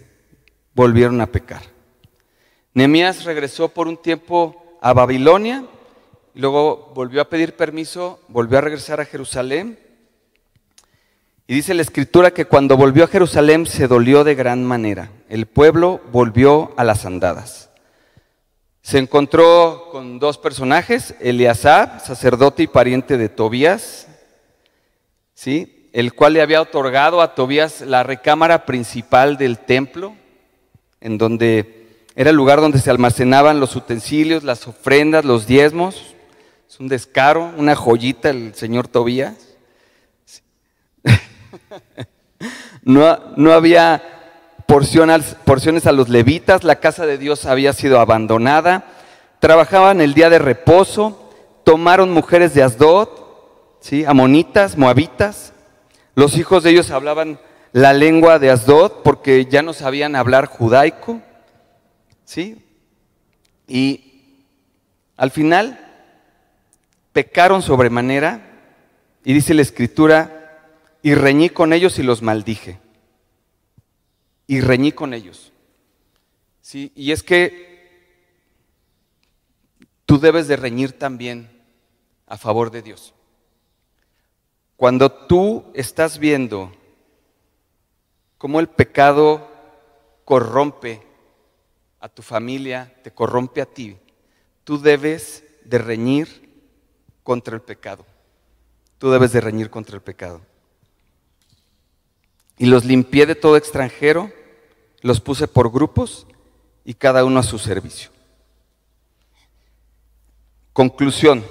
Volvieron 0.74 1.20
a 1.20 1.26
pecar. 1.26 1.62
Nehemías 2.72 3.24
regresó 3.24 3.68
por 3.68 3.88
un 3.88 3.96
tiempo 3.96 4.78
a 4.80 4.92
Babilonia, 4.92 5.64
y 6.34 6.40
luego 6.40 6.92
volvió 6.94 7.20
a 7.22 7.28
pedir 7.28 7.56
permiso, 7.56 8.20
volvió 8.28 8.58
a 8.58 8.60
regresar 8.60 9.00
a 9.00 9.04
Jerusalén 9.04 9.78
y 11.46 11.54
dice 11.54 11.74
la 11.74 11.82
escritura 11.82 12.30
que 12.30 12.46
cuando 12.46 12.76
volvió 12.76 13.04
a 13.04 13.08
Jerusalén 13.08 13.66
se 13.66 13.86
dolió 13.86 14.24
de 14.24 14.34
gran 14.34 14.64
manera. 14.64 15.10
El 15.28 15.46
pueblo 15.46 16.00
volvió 16.10 16.72
a 16.78 16.84
las 16.84 17.04
andadas. 17.04 17.63
Se 18.84 18.98
encontró 18.98 19.88
con 19.90 20.18
dos 20.18 20.36
personajes, 20.36 21.14
Eliasab, 21.18 22.04
sacerdote 22.04 22.64
y 22.64 22.66
pariente 22.66 23.16
de 23.16 23.30
Tobías, 23.30 24.08
¿sí? 25.32 25.88
el 25.94 26.12
cual 26.12 26.34
le 26.34 26.42
había 26.42 26.60
otorgado 26.60 27.22
a 27.22 27.34
Tobías 27.34 27.80
la 27.80 28.02
recámara 28.02 28.66
principal 28.66 29.38
del 29.38 29.58
templo, 29.58 30.14
en 31.00 31.16
donde 31.16 32.04
era 32.14 32.28
el 32.28 32.36
lugar 32.36 32.60
donde 32.60 32.78
se 32.78 32.90
almacenaban 32.90 33.58
los 33.58 33.74
utensilios, 33.74 34.44
las 34.44 34.68
ofrendas, 34.68 35.24
los 35.24 35.46
diezmos. 35.46 36.14
Es 36.68 36.78
un 36.78 36.88
descaro, 36.88 37.54
una 37.56 37.74
joyita 37.74 38.28
el 38.28 38.54
señor 38.54 38.86
Tobías. 38.86 39.56
no, 42.82 43.18
no 43.38 43.50
había 43.54 44.13
porciones, 45.44 45.86
a 45.86 45.92
los 45.92 46.08
levitas, 46.08 46.64
la 46.64 46.80
casa 46.80 47.06
de 47.06 47.16
Dios 47.16 47.46
había 47.46 47.72
sido 47.72 48.00
abandonada, 48.00 48.86
trabajaban 49.38 50.00
el 50.00 50.14
día 50.14 50.30
de 50.30 50.40
reposo, 50.40 51.30
tomaron 51.62 52.10
mujeres 52.10 52.54
de 52.54 52.64
Asdod, 52.64 53.08
¿sí? 53.78 54.04
amonitas, 54.04 54.76
moabitas, 54.76 55.52
los 56.16 56.36
hijos 56.36 56.64
de 56.64 56.70
ellos 56.70 56.90
hablaban 56.90 57.38
la 57.70 57.92
lengua 57.92 58.40
de 58.40 58.50
Asdod 58.50 59.02
porque 59.04 59.46
ya 59.46 59.62
no 59.62 59.74
sabían 59.74 60.16
hablar 60.16 60.46
judaico, 60.46 61.20
¿sí? 62.24 62.60
Y 63.68 64.22
al 65.16 65.30
final 65.30 65.78
pecaron 67.12 67.62
sobremanera 67.62 68.40
y 69.24 69.34
dice 69.34 69.54
la 69.54 69.62
escritura 69.62 70.66
y 71.00 71.14
reñí 71.14 71.48
con 71.48 71.72
ellos 71.72 72.00
y 72.00 72.02
los 72.02 72.22
maldije. 72.22 72.83
Y 74.46 74.60
reñí 74.60 74.92
con 74.92 75.14
ellos. 75.14 75.52
¿Sí? 76.60 76.92
Y 76.94 77.12
es 77.12 77.22
que 77.22 77.74
tú 80.06 80.18
debes 80.18 80.48
de 80.48 80.56
reñir 80.56 80.98
también 80.98 81.50
a 82.26 82.36
favor 82.36 82.70
de 82.70 82.82
Dios. 82.82 83.14
Cuando 84.76 85.10
tú 85.10 85.64
estás 85.74 86.18
viendo 86.18 86.72
cómo 88.38 88.60
el 88.60 88.68
pecado 88.68 89.50
corrompe 90.24 91.02
a 92.00 92.08
tu 92.08 92.22
familia, 92.22 92.94
te 93.02 93.12
corrompe 93.12 93.60
a 93.60 93.66
ti, 93.66 93.96
tú 94.64 94.80
debes 94.80 95.44
de 95.64 95.78
reñir 95.78 96.50
contra 97.22 97.54
el 97.54 97.62
pecado. 97.62 98.04
Tú 98.98 99.10
debes 99.10 99.32
de 99.32 99.40
reñir 99.40 99.70
contra 99.70 99.96
el 99.96 100.02
pecado 100.02 100.40
y 102.58 102.66
los 102.66 102.84
limpié 102.84 103.26
de 103.26 103.34
todo 103.34 103.56
extranjero, 103.56 104.30
los 105.00 105.20
puse 105.20 105.48
por 105.48 105.70
grupos 105.70 106.26
y 106.84 106.94
cada 106.94 107.24
uno 107.24 107.40
a 107.40 107.42
su 107.42 107.58
servicio. 107.58 108.10
Conclusión. 110.72 111.44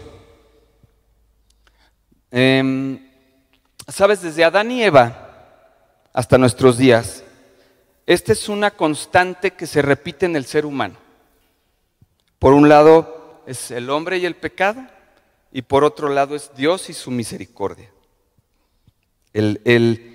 Em, 2.31 2.99
Sabes, 3.87 4.21
desde 4.21 4.45
Adán 4.45 4.71
y 4.71 4.81
Eva 4.81 5.29
hasta 6.13 6.37
nuestros 6.37 6.77
días, 6.77 7.23
esta 8.05 8.31
es 8.31 8.47
una 8.47 8.71
constante 8.71 9.51
que 9.51 9.67
se 9.67 9.81
repite 9.81 10.25
en 10.25 10.35
el 10.35 10.45
ser 10.45 10.65
humano. 10.65 10.95
Por 12.39 12.53
un 12.53 12.69
lado 12.69 13.41
es 13.45 13.71
el 13.71 13.89
hombre 13.89 14.19
y 14.19 14.25
el 14.25 14.35
pecado, 14.35 14.85
y 15.51 15.63
por 15.63 15.83
otro 15.83 16.09
lado 16.09 16.35
es 16.35 16.51
Dios 16.55 16.89
y 16.89 16.93
su 16.93 17.11
misericordia. 17.11 17.91
El, 19.33 19.61
el 19.65 20.12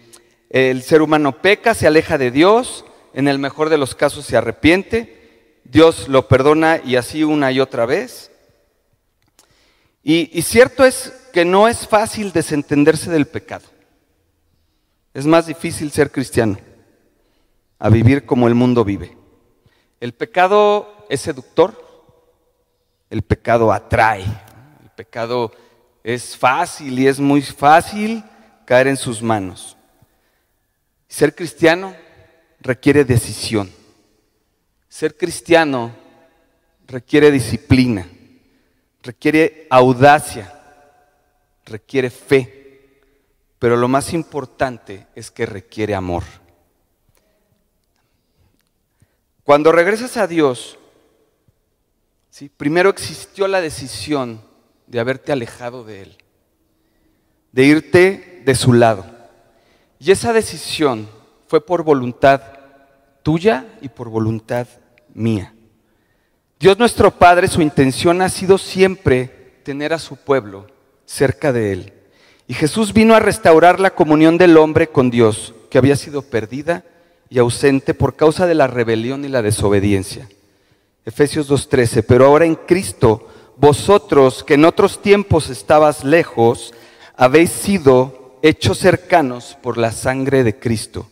el 0.51 0.83
ser 0.83 1.03
humano 1.03 1.43
peca, 1.43 1.75
se 1.75 1.87
aleja 1.87 2.19
de 2.19 2.31
Dios, 2.31 2.85
en 3.13 3.29
el 3.29 3.39
mejor 3.39 3.69
de 3.69 3.79
los 3.79 3.95
casos 3.95 4.25
se 4.27 4.37
arrepiente, 4.37 5.61
Dios 5.65 6.09
lo 6.09 6.29
perdona 6.29 6.81
y 6.83 6.97
así 6.97 7.25
una 7.25 7.53
y 7.53 7.61
otra 7.61 7.85
vez. 7.87 8.31
Y, 10.03 10.41
cierto 10.43 10.85
es 10.85 11.13
que 11.35 11.45
no 11.45 11.69
es 11.69 11.87
fácil 11.87 12.33
desentenderse 12.33 13.11
del 13.11 13.27
pecado. 13.27 13.67
Es 15.13 15.27
más 15.27 15.47
difícil 15.47 15.91
ser 15.91 16.11
cristiano, 16.11 16.57
a 17.79 17.91
vivir 17.91 18.25
como 18.25 18.49
el 18.49 18.55
mundo 18.55 18.85
vive. 18.85 19.17
El 20.01 20.15
pecado 20.15 21.07
es 21.11 21.21
seductor, 21.21 21.75
el 23.11 23.23
pecado 23.23 23.73
atrae, 23.73 24.23
el 24.23 24.91
pecado 24.97 25.53
es 26.03 26.37
fácil 26.37 26.99
y 26.99 27.07
es 27.07 27.21
muy 27.21 27.43
fácil 27.43 28.25
caer 28.65 28.87
en 28.87 28.97
sus 28.97 29.23
manos. 29.23 29.78
Ser 31.09 31.35
cristiano 31.35 31.97
requiere 32.61 33.05
decisión. 33.05 33.71
Ser 34.89 35.17
cristiano 35.17 35.95
requiere 36.87 37.31
disciplina, 37.31 38.07
requiere 39.03 39.67
audacia, 39.71 40.53
requiere 41.65 42.11
fe, 42.11 43.01
pero 43.59 43.77
lo 43.77 43.89
más 43.89 44.13
importante 44.13 45.07
es 45.15 45.31
que 45.31 45.47
requiere 45.47 45.95
amor. 45.95 46.25
Cuando 49.45 49.73
regresas 49.73 50.17
a 50.19 50.27
Dios, 50.27 50.79
¿sí? 52.31 52.51
primero 52.55 52.91
existió 52.91 53.49
la 53.49 53.61
decisión 53.61 54.43
de 54.87 55.01
haberte 55.01 55.33
alejado 55.33 55.85
de 55.85 56.03
Él, 56.03 56.19
de 57.53 57.65
irte 57.65 58.43
de 58.45 58.55
su 58.55 58.73
lado. 58.73 59.18
Y 59.99 60.11
esa 60.11 60.33
decisión 60.33 61.09
fue 61.47 61.65
por 61.65 61.83
voluntad 61.83 62.41
tuya 63.23 63.67
y 63.81 63.89
por 63.89 64.09
voluntad 64.09 64.67
mía. 65.15 65.55
Dios 66.61 66.79
nuestro 66.79 67.11
Padre, 67.11 67.49
su 67.49 67.63
intención 67.63 68.21
ha 68.23 68.29
sido 68.29 68.59
siempre 68.59 69.61
tener 69.65 69.93
a 69.93 69.99
su 69.99 70.17
pueblo 70.17 70.67
cerca 71.05 71.53
de 71.53 71.73
Él. 71.73 71.93
Y 72.47 72.55
Jesús 72.55 72.93
vino 72.93 73.15
a 73.15 73.21
restaurar 73.21 73.81
la 73.81 73.91
comunión 73.91 74.39
del 74.39 74.57
hombre 74.57 74.89
con 74.89 75.11
Dios, 75.11 75.55
que 75.71 75.79
había 75.79 75.97
sido 75.97 76.23
perdida 76.23 76.85
y 77.29 77.39
ausente 77.39 77.95
por 77.95 78.17
causa 78.17 78.47
de 78.47 78.55
la 78.55 78.67
rebelión 78.67 79.25
y 79.25 79.29
la 79.29 79.43
desobediencia. 79.43 80.29
Efesios 81.05 81.51
2.13, 81.51 82.05
pero 82.07 82.27
ahora 82.27 82.45
en 82.45 82.55
Cristo, 82.55 83.29
vosotros 83.57 84.45
que 84.45 84.55
en 84.55 84.65
otros 84.65 85.03
tiempos 85.03 85.51
estabas 85.51 86.05
lejos, 86.05 86.75
habéis 87.17 87.51
sido 87.51 88.28
hechos 88.43 88.79
cercanos 88.79 89.57
por 89.63 89.79
la 89.79 89.93
sangre 89.93 90.45
de 90.45 90.59
Cristo. 90.59 91.11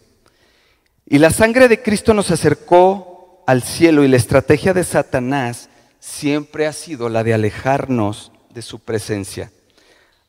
Y 1.07 1.19
la 1.19 1.31
sangre 1.31 1.69
de 1.69 1.83
Cristo 1.83 2.15
nos 2.15 2.31
acercó 2.31 3.45
al 3.47 3.63
cielo 3.63 4.05
y 4.05 4.09
la 4.09 4.17
estrategia 4.17 4.75
de 4.75 4.85
Satanás 4.85 5.69
siempre 6.01 6.67
ha 6.67 6.73
sido 6.73 7.09
la 7.09 7.23
de 7.23 7.35
alejarnos 7.35 8.33
de 8.51 8.63
su 8.63 8.81
presencia 8.81 9.53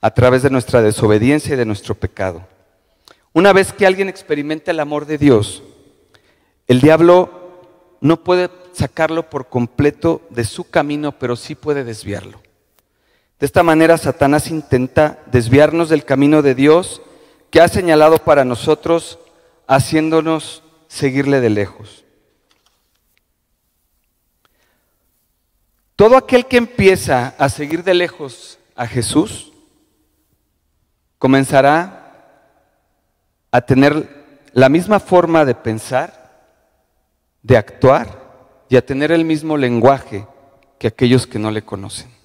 a 0.02 0.12
través 0.12 0.44
de 0.44 0.50
nuestra 0.50 0.82
desobediencia 0.82 1.54
y 1.54 1.58
de 1.58 1.66
nuestro 1.66 1.96
pecado. 1.96 2.48
Una 3.34 3.54
vez 3.54 3.74
que 3.74 3.86
alguien 3.86 4.10
experimenta 4.10 4.72
el 4.72 4.80
amor 4.80 5.06
de 5.06 5.18
Dios, 5.18 5.64
el 6.68 6.82
diablo 6.82 7.62
no 8.02 8.24
puede 8.24 8.50
sacarlo 8.74 9.30
por 9.30 9.50
completo 9.50 10.22
de 10.30 10.44
su 10.44 10.70
camino, 10.70 11.18
pero 11.18 11.36
sí 11.36 11.56
puede 11.56 11.84
desviarlo. 11.84 12.42
De 13.40 13.46
esta 13.46 13.62
manera 13.62 13.98
Satanás 13.98 14.50
intenta 14.50 15.20
desviarnos 15.28 15.90
del 15.90 16.06
camino 16.06 16.42
de 16.42 16.56
Dios 16.56 17.02
que 17.52 17.62
ha 17.62 17.68
señalado 17.68 18.18
para 18.18 18.44
nosotros, 18.44 19.20
haciéndonos 19.68 20.64
seguirle 20.88 21.40
de 21.40 21.50
lejos. 21.50 22.04
Todo 25.96 26.18
aquel 26.18 26.46
que 26.46 26.58
empieza 26.58 27.36
a 27.38 27.50
seguir 27.50 27.84
de 27.84 27.94
lejos 27.94 28.60
a 28.76 28.86
Jesús, 28.86 29.52
comenzará 31.18 32.04
a 33.52 33.62
tener 33.62 34.26
la 34.54 34.70
misma 34.70 35.00
forma 35.00 35.46
de 35.46 35.56
pensar, 35.56 36.52
de 37.42 37.58
actuar 37.58 38.66
y 38.70 38.76
a 38.76 38.86
tener 38.86 39.12
el 39.12 39.26
mismo 39.26 39.58
lenguaje 39.58 40.28
que 40.78 40.88
aquellos 40.88 41.26
que 41.26 41.40
no 41.40 41.50
le 41.50 41.64
conocen. 41.64 42.17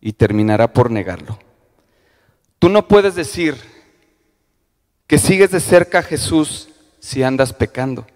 Y 0.00 0.12
terminará 0.12 0.72
por 0.72 0.90
negarlo. 0.90 1.38
Tú 2.58 2.68
no 2.68 2.88
puedes 2.88 3.14
decir 3.14 3.56
que 5.06 5.18
sigues 5.18 5.50
de 5.50 5.60
cerca 5.60 6.00
a 6.00 6.02
Jesús 6.02 6.68
si 7.00 7.22
andas 7.22 7.52
pecando, 7.52 8.06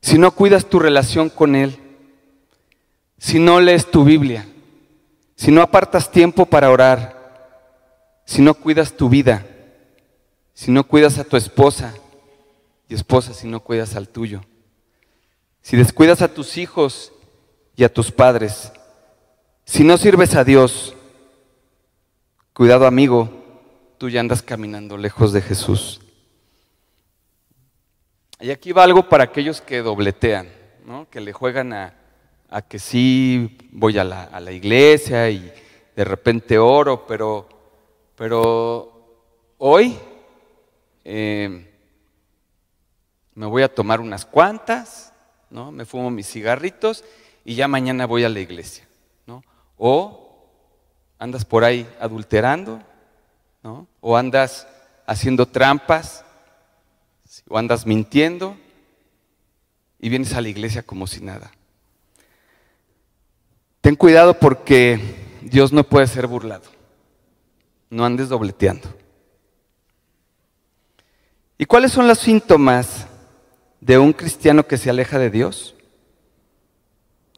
si 0.00 0.18
no 0.18 0.30
cuidas 0.30 0.66
tu 0.66 0.78
relación 0.78 1.28
con 1.28 1.56
Él, 1.56 1.78
si 3.18 3.38
no 3.38 3.60
lees 3.60 3.90
tu 3.90 4.04
Biblia, 4.04 4.46
si 5.34 5.50
no 5.50 5.62
apartas 5.62 6.10
tiempo 6.10 6.46
para 6.46 6.70
orar, 6.70 8.22
si 8.24 8.42
no 8.42 8.54
cuidas 8.54 8.96
tu 8.96 9.08
vida, 9.08 9.46
si 10.54 10.70
no 10.70 10.84
cuidas 10.84 11.18
a 11.18 11.24
tu 11.24 11.36
esposa 11.36 11.94
y 12.88 12.94
esposa 12.94 13.34
si 13.34 13.48
no 13.48 13.60
cuidas 13.60 13.96
al 13.96 14.08
tuyo, 14.08 14.42
si 15.62 15.76
descuidas 15.76 16.22
a 16.22 16.32
tus 16.32 16.58
hijos 16.58 17.12
y 17.76 17.84
a 17.84 17.92
tus 17.92 18.12
padres, 18.12 18.72
si 19.70 19.84
no 19.84 19.96
sirves 19.96 20.34
a 20.34 20.42
Dios, 20.42 20.96
cuidado 22.52 22.86
amigo, 22.88 23.30
tú 23.98 24.08
ya 24.08 24.18
andas 24.18 24.42
caminando 24.42 24.96
lejos 24.96 25.32
de 25.32 25.40
Jesús. 25.40 26.00
Y 28.40 28.50
aquí 28.50 28.72
va 28.72 28.82
algo 28.82 29.08
para 29.08 29.22
aquellos 29.22 29.60
que 29.60 29.78
dobletean, 29.78 30.48
que 31.08 31.20
le 31.20 31.32
juegan 31.32 31.72
a, 31.72 31.94
que 32.68 32.80
sí 32.80 33.58
voy 33.70 33.96
a 33.96 34.02
la, 34.02 34.50
iglesia 34.50 35.30
y 35.30 35.52
de 35.94 36.04
repente 36.04 36.58
oro, 36.58 37.06
pero 37.06 37.48
pero 38.16 39.22
hoy 39.58 39.96
eh, 41.04 41.72
me 43.36 43.46
voy 43.46 43.62
a 43.62 43.72
tomar 43.72 44.00
unas 44.00 44.26
cuantas, 44.26 45.12
¿no? 45.48 45.70
Me 45.70 45.84
fumo 45.84 46.10
mis 46.10 46.26
cigarritos 46.26 47.04
y 47.44 47.54
ya 47.54 47.68
mañana 47.68 48.04
voy 48.04 48.24
a 48.24 48.28
la 48.28 48.40
iglesia, 48.40 48.88
¿no? 48.88 48.89
O 49.82 50.46
andas 51.18 51.44
por 51.44 51.64
ahí 51.64 51.88
adulterando, 51.98 52.80
¿no? 53.62 53.88
O 54.00 54.16
andas 54.16 54.68
haciendo 55.06 55.46
trampas, 55.46 56.24
o 57.48 57.56
andas 57.56 57.86
mintiendo 57.86 58.56
y 59.98 60.10
vienes 60.10 60.34
a 60.34 60.42
la 60.42 60.48
iglesia 60.48 60.82
como 60.82 61.06
si 61.06 61.22
nada. 61.22 61.50
Ten 63.80 63.96
cuidado 63.96 64.34
porque 64.34 65.00
Dios 65.40 65.72
no 65.72 65.84
puede 65.84 66.06
ser 66.06 66.26
burlado 66.26 66.80
no 67.90 68.04
andes 68.04 68.28
dobleteando. 68.28 68.88
¿Y 71.58 71.66
cuáles 71.66 71.92
son 71.92 72.08
los 72.08 72.18
síntomas 72.18 73.06
de 73.80 73.98
un 73.98 74.12
cristiano 74.12 74.66
que 74.66 74.78
se 74.78 74.88
aleja 74.88 75.18
de 75.18 75.28
Dios? 75.28 75.74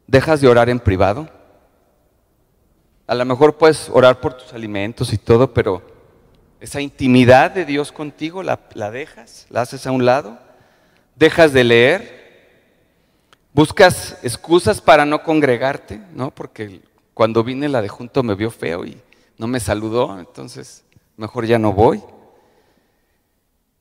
¿Dejas 0.06 0.40
de 0.40 0.48
orar 0.48 0.68
en 0.68 0.78
privado? 0.78 1.28
A 3.12 3.14
lo 3.14 3.26
mejor 3.26 3.58
puedes 3.58 3.90
orar 3.92 4.22
por 4.22 4.32
tus 4.38 4.54
alimentos 4.54 5.12
y 5.12 5.18
todo, 5.18 5.52
pero 5.52 5.82
esa 6.60 6.80
intimidad 6.80 7.50
de 7.50 7.66
Dios 7.66 7.92
contigo 7.92 8.42
la, 8.42 8.58
dejas, 8.90 9.44
la 9.50 9.60
haces 9.60 9.86
a 9.86 9.90
un 9.90 10.06
lado. 10.06 10.38
¿Dejas 11.14 11.52
de 11.52 11.62
leer? 11.62 12.48
¿Buscas 13.52 14.16
excusas 14.22 14.80
para 14.80 15.04
no 15.04 15.22
congregarte? 15.24 16.00
¿No? 16.14 16.30
Porque 16.30 16.80
cuando 17.12 17.44
vine 17.44 17.68
la 17.68 17.82
de 17.82 17.88
junto 17.90 18.22
me 18.22 18.34
vio 18.34 18.50
feo 18.50 18.86
y 18.86 18.96
no 19.36 19.46
me 19.46 19.60
saludó, 19.60 20.18
entonces 20.18 20.82
mejor 21.18 21.44
ya 21.44 21.58
no 21.58 21.74
voy. 21.74 22.02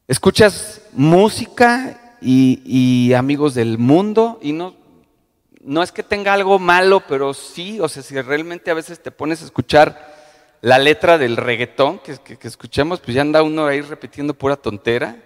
Escuchas 0.09 0.81
música 0.91 2.17
y, 2.21 3.13
amigos 3.13 3.53
del 3.53 3.77
mundo 3.77 4.39
y 4.41 4.51
no, 4.51 4.75
no 5.63 5.83
es 5.83 5.91
que 5.91 6.03
tenga 6.03 6.33
algo 6.33 6.59
malo, 6.59 7.03
pero 7.07 7.33
sí, 7.33 7.79
o 7.79 7.87
sea, 7.87 8.03
si 8.03 8.19
realmente 8.19 8.71
a 8.71 8.75
veces 8.75 9.01
te 9.01 9.11
pones 9.11 9.41
a 9.41 9.45
escuchar 9.45 10.15
la 10.61 10.77
letra 10.77 11.17
del 11.17 11.37
reggaetón 11.37 11.99
que, 11.99 12.19
escuchamos, 12.41 12.99
pues 12.99 13.15
ya 13.15 13.21
anda 13.21 13.43
uno 13.43 13.65
ahí 13.65 13.81
repitiendo 13.81 14.33
pura 14.33 14.55
tontera, 14.55 15.21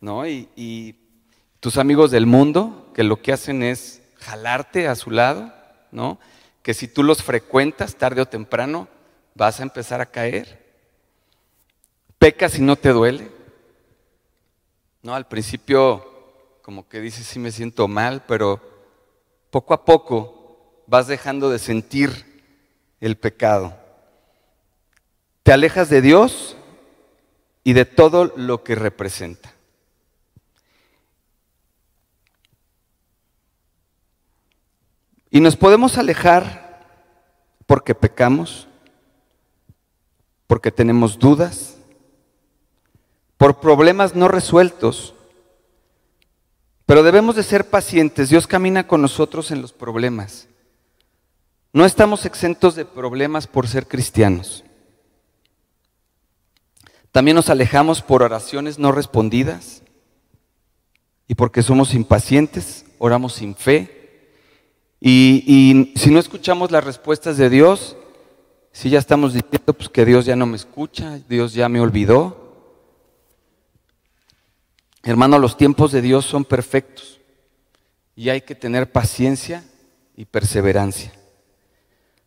¿no? 0.00 0.26
Y, 0.26 0.48
y, 0.56 0.96
tus 1.60 1.78
amigos 1.78 2.10
del 2.10 2.26
mundo, 2.26 2.90
que 2.94 3.02
lo 3.02 3.22
que 3.22 3.32
hacen 3.32 3.62
es 3.62 4.02
jalarte 4.16 4.86
a 4.86 4.94
su 4.96 5.10
lado, 5.10 5.50
¿no? 5.90 6.18
Que 6.62 6.74
si 6.74 6.88
tú 6.88 7.02
los 7.02 7.22
frecuentas 7.22 7.96
tarde 7.96 8.20
o 8.20 8.26
temprano, 8.26 8.86
vas 9.34 9.60
a 9.60 9.62
empezar 9.62 10.02
a 10.02 10.10
caer. 10.10 10.62
Pecas 12.18 12.58
y 12.58 12.60
no 12.60 12.76
te 12.76 12.90
duele. 12.90 13.30
No, 15.02 15.14
al 15.14 15.26
principio 15.26 16.06
como 16.60 16.86
que 16.86 17.00
dices 17.00 17.26
sí 17.26 17.38
me 17.38 17.50
siento 17.50 17.88
mal, 17.88 18.24
pero 18.26 18.73
poco 19.54 19.72
a 19.72 19.84
poco 19.84 20.82
vas 20.88 21.06
dejando 21.06 21.48
de 21.48 21.60
sentir 21.60 22.42
el 22.98 23.16
pecado. 23.16 23.78
Te 25.44 25.52
alejas 25.52 25.88
de 25.88 26.00
Dios 26.00 26.56
y 27.62 27.72
de 27.72 27.84
todo 27.84 28.32
lo 28.34 28.64
que 28.64 28.74
representa. 28.74 29.54
Y 35.30 35.38
nos 35.38 35.54
podemos 35.54 35.98
alejar 35.98 36.84
porque 37.64 37.94
pecamos, 37.94 38.66
porque 40.48 40.72
tenemos 40.72 41.16
dudas, 41.16 41.76
por 43.36 43.60
problemas 43.60 44.16
no 44.16 44.26
resueltos. 44.26 45.14
Pero 46.86 47.02
debemos 47.02 47.36
de 47.36 47.42
ser 47.42 47.68
pacientes. 47.68 48.28
Dios 48.28 48.46
camina 48.46 48.86
con 48.86 49.00
nosotros 49.00 49.50
en 49.50 49.62
los 49.62 49.72
problemas. 49.72 50.48
No 51.72 51.84
estamos 51.84 52.24
exentos 52.24 52.76
de 52.76 52.84
problemas 52.84 53.46
por 53.46 53.66
ser 53.66 53.88
cristianos. 53.88 54.64
También 57.10 57.36
nos 57.36 57.48
alejamos 57.48 58.02
por 58.02 58.22
oraciones 58.22 58.78
no 58.78 58.92
respondidas 58.92 59.82
y 61.26 61.34
porque 61.34 61.62
somos 61.62 61.94
impacientes, 61.94 62.84
oramos 62.98 63.34
sin 63.34 63.54
fe. 63.54 64.30
Y, 65.00 65.92
si 65.96 66.10
no 66.10 66.18
escuchamos 66.18 66.70
las 66.70 66.84
respuestas 66.84 67.36
de 67.36 67.50
Dios, 67.50 67.96
si 68.72 68.90
ya 68.90 68.98
estamos 68.98 69.32
diciendo 69.32 69.74
pues, 69.74 69.88
que 69.88 70.04
Dios 70.04 70.24
ya 70.24 70.34
no 70.34 70.46
me 70.46 70.56
escucha, 70.56 71.20
Dios 71.28 71.54
ya 71.54 71.68
me 71.68 71.80
olvidó, 71.80 72.43
Hermano, 75.06 75.38
los 75.38 75.58
tiempos 75.58 75.92
de 75.92 76.00
Dios 76.00 76.24
son 76.24 76.46
perfectos 76.46 77.20
y 78.16 78.30
hay 78.30 78.40
que 78.40 78.54
tener 78.54 78.90
paciencia 78.90 79.62
y 80.16 80.24
perseverancia. 80.24 81.12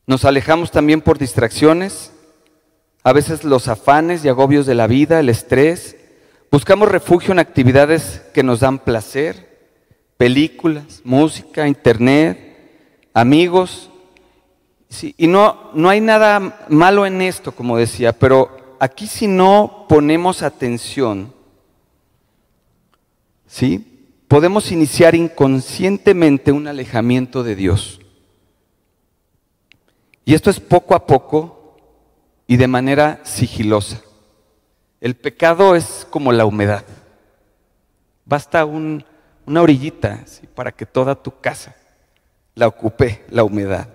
Nos 0.05 0.25
alejamos 0.25 0.69
también 0.69 1.01
por 1.01 1.17
distracciones, 1.17 2.11
a 3.03 3.13
veces 3.13 3.43
los 3.43 3.67
afanes 3.67 4.23
y 4.23 4.29
agobios 4.29 4.67
de 4.67 4.75
la 4.75 4.85
vida, 4.85 5.19
el 5.19 5.29
estrés. 5.29 5.95
Buscamos 6.51 6.87
refugio 6.87 7.31
en 7.31 7.39
actividades 7.39 8.21
que 8.33 8.43
nos 8.43 8.59
dan 8.59 8.77
placer, 8.77 9.69
películas, 10.17 11.01
música, 11.03 11.67
internet, 11.67 13.09
amigos. 13.11 13.89
y 15.01 15.25
no, 15.25 15.71
no 15.73 15.89
hay 15.89 15.99
nada 15.99 16.67
malo 16.69 17.07
en 17.07 17.23
esto, 17.23 17.51
como 17.53 17.77
decía, 17.77 18.13
pero 18.13 18.77
aquí 18.79 19.07
si 19.07 19.25
no 19.25 19.87
ponemos 19.89 20.43
atención, 20.43 21.33
¿sí? 23.47 23.97
podemos 24.27 24.71
iniciar 24.71 25.15
inconscientemente 25.15 26.51
un 26.51 26.67
alejamiento 26.67 27.43
de 27.43 27.55
Dios. 27.55 27.99
Y 30.25 30.33
esto 30.33 30.49
es 30.49 30.59
poco 30.59 30.95
a 30.95 31.05
poco 31.05 31.77
y 32.45 32.57
de 32.57 32.67
manera 32.67 33.21
sigilosa. 33.23 34.01
El 34.99 35.15
pecado 35.15 35.75
es 35.75 36.05
como 36.09 36.31
la 36.31 36.45
humedad. 36.45 36.83
Basta 38.25 38.65
una 38.65 39.61
orillita 39.61 40.25
para 40.53 40.71
que 40.71 40.85
toda 40.85 41.15
tu 41.15 41.39
casa 41.39 41.75
la 42.55 42.67
ocupe 42.67 43.23
la 43.29 43.43
humedad. 43.43 43.87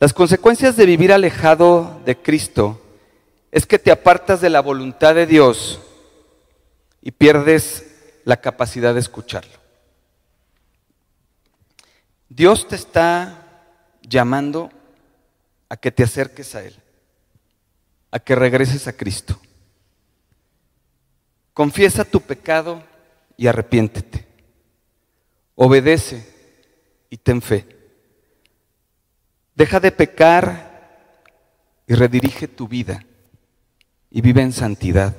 Las 0.00 0.12
consecuencias 0.12 0.76
de 0.76 0.86
vivir 0.86 1.12
alejado 1.12 2.00
de 2.04 2.16
Cristo 2.16 2.80
es 3.50 3.64
que 3.66 3.78
te 3.78 3.90
apartas 3.90 4.40
de 4.40 4.50
la 4.50 4.60
voluntad 4.60 5.14
de 5.14 5.26
Dios 5.26 5.80
y 7.02 7.10
pierdes 7.10 7.84
la 8.24 8.38
capacidad 8.38 8.94
de 8.94 9.00
escucharlo. 9.00 9.58
Dios 12.28 12.68
te 12.68 12.76
está 12.76 13.64
llamando 14.02 14.70
a 15.68 15.76
que 15.76 15.90
te 15.90 16.02
acerques 16.02 16.54
a 16.54 16.64
Él, 16.64 16.76
a 18.10 18.18
que 18.18 18.34
regreses 18.34 18.86
a 18.86 18.92
Cristo. 18.92 19.40
Confiesa 21.54 22.04
tu 22.04 22.20
pecado 22.20 22.84
y 23.36 23.46
arrepiéntete. 23.46 24.26
Obedece 25.54 26.24
y 27.10 27.16
ten 27.16 27.42
fe. 27.42 27.66
Deja 29.54 29.80
de 29.80 29.90
pecar 29.90 30.68
y 31.86 31.94
redirige 31.94 32.46
tu 32.46 32.68
vida 32.68 33.04
y 34.10 34.20
vive 34.20 34.42
en 34.42 34.52
santidad. 34.52 35.16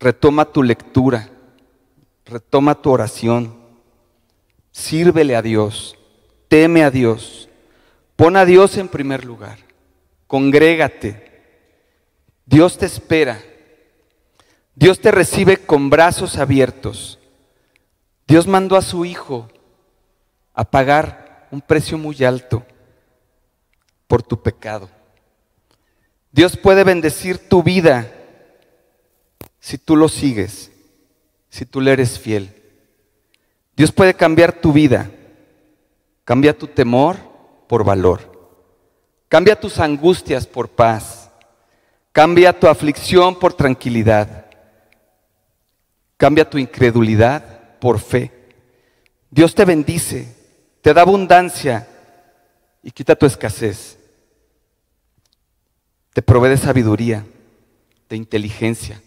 Retoma 0.00 0.44
tu 0.44 0.62
lectura, 0.62 1.28
retoma 2.24 2.80
tu 2.80 2.90
oración, 2.90 3.56
sírvele 4.70 5.34
a 5.34 5.42
Dios. 5.42 5.98
Teme 6.48 6.82
a 6.82 6.90
Dios, 6.90 7.50
pon 8.16 8.34
a 8.36 8.46
Dios 8.46 8.78
en 8.78 8.88
primer 8.88 9.24
lugar, 9.24 9.58
congrégate, 10.26 11.42
Dios 12.46 12.78
te 12.78 12.86
espera, 12.86 13.38
Dios 14.74 14.98
te 14.98 15.10
recibe 15.10 15.58
con 15.58 15.90
brazos 15.90 16.38
abiertos, 16.38 17.18
Dios 18.26 18.46
mandó 18.46 18.76
a 18.76 18.82
su 18.82 19.04
Hijo 19.04 19.50
a 20.54 20.64
pagar 20.64 21.48
un 21.50 21.60
precio 21.60 21.98
muy 21.98 22.24
alto 22.24 22.64
por 24.06 24.22
tu 24.22 24.42
pecado. 24.42 24.88
Dios 26.32 26.56
puede 26.56 26.82
bendecir 26.82 27.48
tu 27.48 27.62
vida 27.62 28.10
si 29.68 29.76
tú 29.76 29.96
lo 29.96 30.08
sigues, 30.08 30.70
si 31.50 31.66
tú 31.66 31.82
le 31.82 31.92
eres 31.92 32.18
fiel. 32.18 32.54
Dios 33.76 33.92
puede 33.92 34.14
cambiar 34.14 34.52
tu 34.52 34.72
vida 34.72 35.10
Cambia 36.28 36.52
tu 36.52 36.66
temor 36.66 37.16
por 37.66 37.84
valor. 37.84 38.20
Cambia 39.30 39.58
tus 39.58 39.78
angustias 39.78 40.46
por 40.46 40.68
paz. 40.68 41.30
Cambia 42.12 42.52
tu 42.52 42.68
aflicción 42.68 43.38
por 43.38 43.54
tranquilidad. 43.54 44.44
Cambia 46.18 46.46
tu 46.46 46.58
incredulidad 46.58 47.78
por 47.78 47.98
fe. 47.98 48.30
Dios 49.30 49.54
te 49.54 49.64
bendice, 49.64 50.36
te 50.82 50.92
da 50.92 51.00
abundancia 51.00 51.88
y 52.82 52.90
quita 52.90 53.16
tu 53.16 53.24
escasez. 53.24 53.98
Te 56.12 56.20
provee 56.20 56.50
de 56.50 56.58
sabiduría, 56.58 57.24
de 58.10 58.16
inteligencia, 58.16 59.00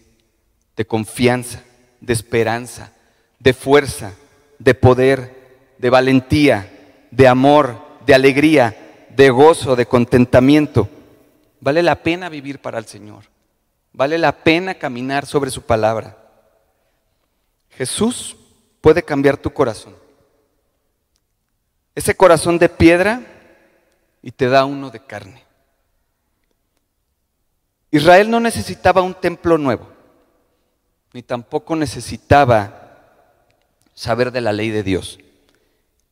de 0.76 0.86
confianza, 0.86 1.62
de 2.00 2.12
esperanza, 2.12 2.92
de 3.38 3.52
fuerza, 3.52 4.12
de 4.58 4.74
poder, 4.74 5.74
de 5.78 5.90
valentía, 5.90 6.70
de 7.10 7.28
amor, 7.28 7.76
de 8.06 8.14
alegría, 8.14 9.06
de 9.10 9.30
gozo, 9.30 9.76
de 9.76 9.86
contentamiento. 9.86 10.88
Vale 11.60 11.82
la 11.82 12.02
pena 12.02 12.28
vivir 12.28 12.60
para 12.60 12.78
el 12.78 12.86
Señor. 12.86 13.24
Vale 13.92 14.18
la 14.18 14.32
pena 14.32 14.74
caminar 14.74 15.26
sobre 15.26 15.50
su 15.50 15.62
palabra. 15.62 16.16
Jesús 17.70 18.36
puede 18.80 19.02
cambiar 19.02 19.36
tu 19.36 19.52
corazón. 19.52 19.94
Ese 21.94 22.14
corazón 22.14 22.58
de 22.58 22.68
piedra 22.68 23.22
y 24.22 24.30
te 24.30 24.48
da 24.48 24.64
uno 24.64 24.90
de 24.90 25.04
carne. 25.04 25.42
Israel 27.90 28.30
no 28.30 28.40
necesitaba 28.40 29.02
un 29.02 29.12
templo 29.12 29.58
nuevo, 29.58 29.91
ni 31.12 31.22
tampoco 31.22 31.76
necesitaba 31.76 32.98
saber 33.94 34.32
de 34.32 34.40
la 34.40 34.52
ley 34.52 34.70
de 34.70 34.82
Dios 34.82 35.18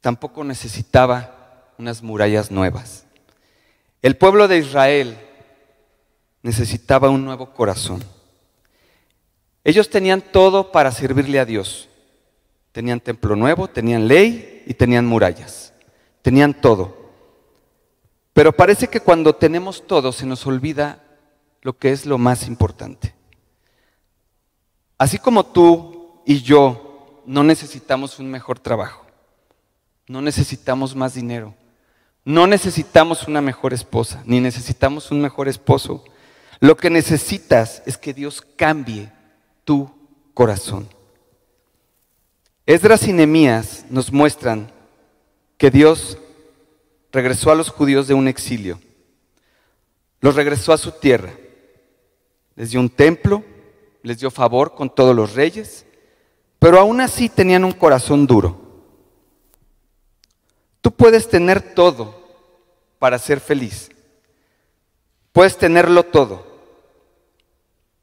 tampoco 0.01 0.45
necesitaba 0.45 1.73
unas 1.79 2.03
murallas 2.03 2.51
nuevas. 2.51 3.07
El 4.03 4.17
pueblo 4.17 4.49
de 4.49 4.59
Israel 4.59 5.19
necesitaba 6.43 7.11
un 7.11 7.25
nuevo 7.25 7.53
corazón. 7.53 8.03
Ellos 9.63 9.91
tenían 9.91 10.23
todo 10.23 10.73
para 10.73 10.91
servirle 10.91 11.39
a 11.39 11.45
Dios. 11.45 11.89
Tenían 12.73 13.01
templo 13.01 13.37
nuevo, 13.37 13.69
tenían 13.69 14.09
ley 14.09 14.63
y 14.67 14.75
tenían 14.75 15.07
murallas. 15.07 15.75
Tenían 16.23 16.55
todo. 16.55 17.11
Pero 18.33 18.53
parece 18.53 18.89
que 18.89 19.01
cuando 19.01 19.35
tenemos 19.35 19.87
todo 19.87 20.13
se 20.13 20.25
nos 20.25 20.47
olvida 20.47 21.03
lo 21.63 21.77
que 21.77 21.91
es 21.93 22.07
lo 22.07 22.17
más 22.17 22.47
importante. 22.47 23.15
Así 25.01 25.19
como 25.19 25.47
tú 25.47 26.21
y 26.27 26.43
yo 26.43 27.23
no 27.25 27.43
necesitamos 27.43 28.19
un 28.19 28.31
mejor 28.31 28.59
trabajo, 28.59 29.07
no 30.07 30.21
necesitamos 30.21 30.95
más 30.95 31.15
dinero. 31.15 31.55
No 32.23 32.47
necesitamos 32.47 33.27
una 33.27 33.41
mejor 33.41 33.73
esposa, 33.73 34.23
ni 34.27 34.41
necesitamos 34.41 35.11
un 35.11 35.23
mejor 35.23 35.49
esposo. 35.49 36.05
Lo 36.59 36.77
que 36.77 36.91
necesitas 36.91 37.83
es 37.87 37.97
que 37.97 38.13
Dios 38.13 38.43
cambie 38.57 39.11
tu 39.65 39.91
corazón. 40.35 40.87
Esdras 42.67 43.09
y 43.09 43.15
Nehemías 43.15 43.87
nos 43.89 44.13
muestran 44.13 44.71
que 45.57 45.71
Dios 45.71 46.19
regresó 47.11 47.51
a 47.51 47.55
los 47.55 47.71
judíos 47.71 48.07
de 48.07 48.13
un 48.13 48.29
exilio. 48.29 48.79
Los 50.21 50.35
regresó 50.35 50.75
a 50.75 50.79
su 50.79 50.93
tierra. 50.93 51.33
Les 52.55 52.73
dio 52.73 52.81
un 52.81 52.91
templo, 52.91 53.43
les 54.03 54.19
dio 54.19 54.31
favor 54.31 54.75
con 54.75 54.95
todos 54.95 55.15
los 55.15 55.35
reyes, 55.35 55.85
pero 56.59 56.79
aún 56.79 57.01
así 57.01 57.29
tenían 57.29 57.65
un 57.65 57.73
corazón 57.73 58.27
duro. 58.27 58.61
Tú 60.81 60.93
puedes 60.93 61.29
tener 61.29 61.75
todo 61.75 62.23
para 62.99 63.19
ser 63.19 63.41
feliz. 63.41 63.91
Puedes 65.33 65.57
tenerlo 65.57 66.03
todo. 66.03 66.47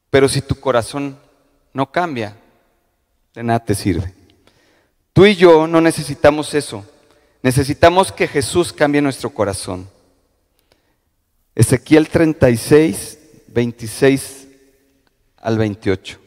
Pero 0.10 0.30
si 0.30 0.42
tu 0.42 0.56
corazón 0.56 1.20
no 1.74 1.92
cambia, 1.92 2.38
de 3.34 3.44
nada 3.44 3.60
te 3.60 3.76
sirve. 3.76 4.14
Tú 5.14 5.26
y 5.26 5.36
yo 5.36 5.68
no 5.68 5.82
necesitamos 5.82 6.54
eso. 6.54 6.86
Necesitamos 7.42 8.12
que 8.12 8.28
Jesús 8.28 8.74
cambie 8.74 9.02
nuestro 9.02 9.30
corazón. 9.30 9.90
Ezequiel 11.56 12.10
36, 12.10 13.20
26 13.48 14.47
al 15.42 15.58
28. 15.58 16.20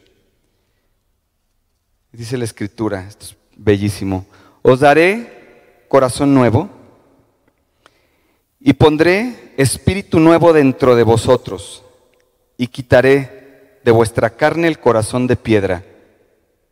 Dice 2.11 2.37
la 2.37 2.43
escritura, 2.43 3.07
esto 3.07 3.25
es 3.25 3.37
bellísimo. 3.55 4.25
Os 4.61 4.79
daré 4.81 5.85
corazón 5.87 6.33
nuevo 6.33 6.69
y 8.59 8.73
pondré 8.73 9.53
espíritu 9.57 10.19
nuevo 10.19 10.53
dentro 10.53 10.95
de 10.95 11.03
vosotros 11.03 11.83
y 12.57 12.67
quitaré 12.67 13.79
de 13.83 13.91
vuestra 13.91 14.31
carne 14.31 14.67
el 14.67 14.79
corazón 14.79 15.27
de 15.27 15.35
piedra 15.35 15.83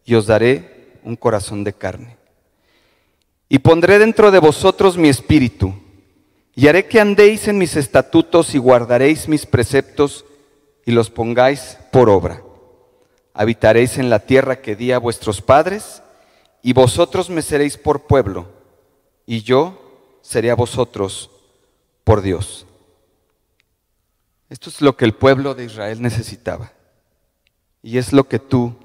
y 0.06 0.16
os 0.16 0.28
daré 0.28 1.00
un 1.04 1.16
corazón 1.16 1.64
de 1.64 1.74
carne. 1.74 2.18
Y 3.48 3.60
pondré 3.60 3.98
dentro 3.98 4.30
de 4.30 4.40
vosotros 4.40 4.98
mi 4.98 5.10
espíritu 5.10 5.74
y 6.56 6.68
haré 6.68 6.86
que 6.86 7.00
andéis 7.00 7.48
en 7.48 7.58
mis 7.58 7.76
estatutos 7.76 8.54
y 8.54 8.58
guardaréis 8.58 9.28
mis 9.28 9.46
preceptos 9.46 10.26
y 10.90 10.92
los 10.92 11.12
pongáis 11.12 11.78
por 11.92 12.10
obra. 12.10 12.42
habitaréis 13.36 14.00
en 14.00 14.10
la 14.10 14.18
tierra 14.18 14.60
que 14.60 14.76
di 14.76 14.92
a 14.92 14.98
vuestros 14.98 15.40
padres, 15.40 16.02
y 16.64 16.74
vosotros 16.74 17.30
me 17.30 17.44
seréis 17.44 17.78
por 17.78 18.08
pueblo, 18.08 18.52
y 19.28 19.44
yo 19.44 20.18
seré 20.24 20.50
a 20.50 20.56
vosotros 20.56 21.30
por 22.04 22.24
Dios. 22.24 22.66
Esto 24.50 24.72
es 24.72 24.82
lo 24.82 24.98
que 24.98 25.06
el 25.06 25.14
pueblo 25.14 25.54
de 25.54 25.66
Israel 25.66 26.02
necesitaba, 26.02 26.74
y 27.84 28.00
es 28.00 28.12
lo 28.12 28.28
que 28.28 28.40
tú 28.40 28.76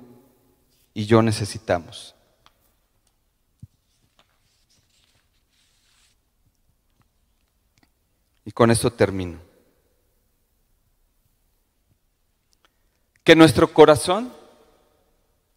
y 0.93 1.07
yo 1.07 1.23
necesitamos. 1.23 2.15
Y 8.45 8.53
con 8.53 8.71
esto 8.71 8.93
termino. 8.93 9.44
Que 13.25 13.35
nuestro 13.35 13.73
corazón 13.73 14.33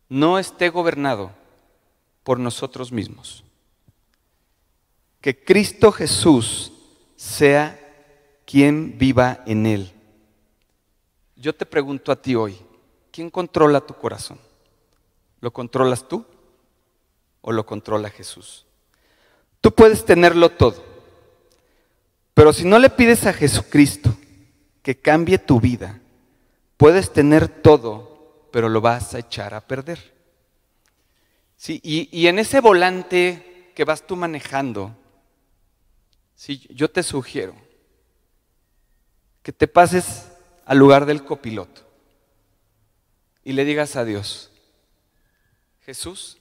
no 0.09 0.39
esté 0.39 0.69
gobernado 0.69 1.31
por 2.23 2.39
nosotros 2.39 2.91
mismos. 2.91 3.43
Que 5.21 5.43
Cristo 5.43 5.91
Jesús 5.91 6.71
sea 7.15 7.79
quien 8.45 8.97
viva 8.97 9.43
en 9.45 9.65
él. 9.65 9.91
Yo 11.35 11.53
te 11.53 11.65
pregunto 11.65 12.11
a 12.11 12.21
ti 12.21 12.35
hoy, 12.35 12.57
¿quién 13.11 13.29
controla 13.29 13.81
tu 13.81 13.93
corazón? 13.93 14.39
¿Lo 15.41 15.51
controlas 15.51 16.07
tú 16.07 16.25
o 17.41 17.51
lo 17.51 17.65
controla 17.65 18.09
Jesús? 18.09 18.65
Tú 19.61 19.71
puedes 19.71 20.05
tenerlo 20.05 20.49
todo, 20.49 20.83
pero 22.33 22.53
si 22.53 22.63
no 22.63 22.79
le 22.79 22.89
pides 22.89 23.25
a 23.25 23.33
Jesucristo 23.33 24.15
que 24.81 24.97
cambie 24.99 25.37
tu 25.37 25.59
vida, 25.59 25.99
puedes 26.77 27.11
tener 27.11 27.49
todo, 27.49 28.47
pero 28.51 28.69
lo 28.69 28.79
vas 28.79 29.13
a 29.15 29.19
echar 29.19 29.53
a 29.53 29.67
perder. 29.67 30.15
Sí, 31.57 31.81
y, 31.83 32.27
en 32.27 32.37
ese 32.37 32.61
volante 32.61 33.71
que 33.75 33.83
vas 33.83 34.05
tú 34.05 34.15
manejando, 34.15 34.95
sí, 36.35 36.67
yo 36.69 36.89
te 36.89 37.01
sugiero 37.01 37.55
que 39.41 39.51
te 39.51 39.67
pases 39.67 40.31
al 40.65 40.77
lugar 40.77 41.07
del 41.07 41.23
copiloto 41.23 41.81
y 43.43 43.53
le 43.53 43.65
digas 43.65 43.95
a 43.95 44.05
Dios, 44.05 44.51
Jesús, 45.81 46.37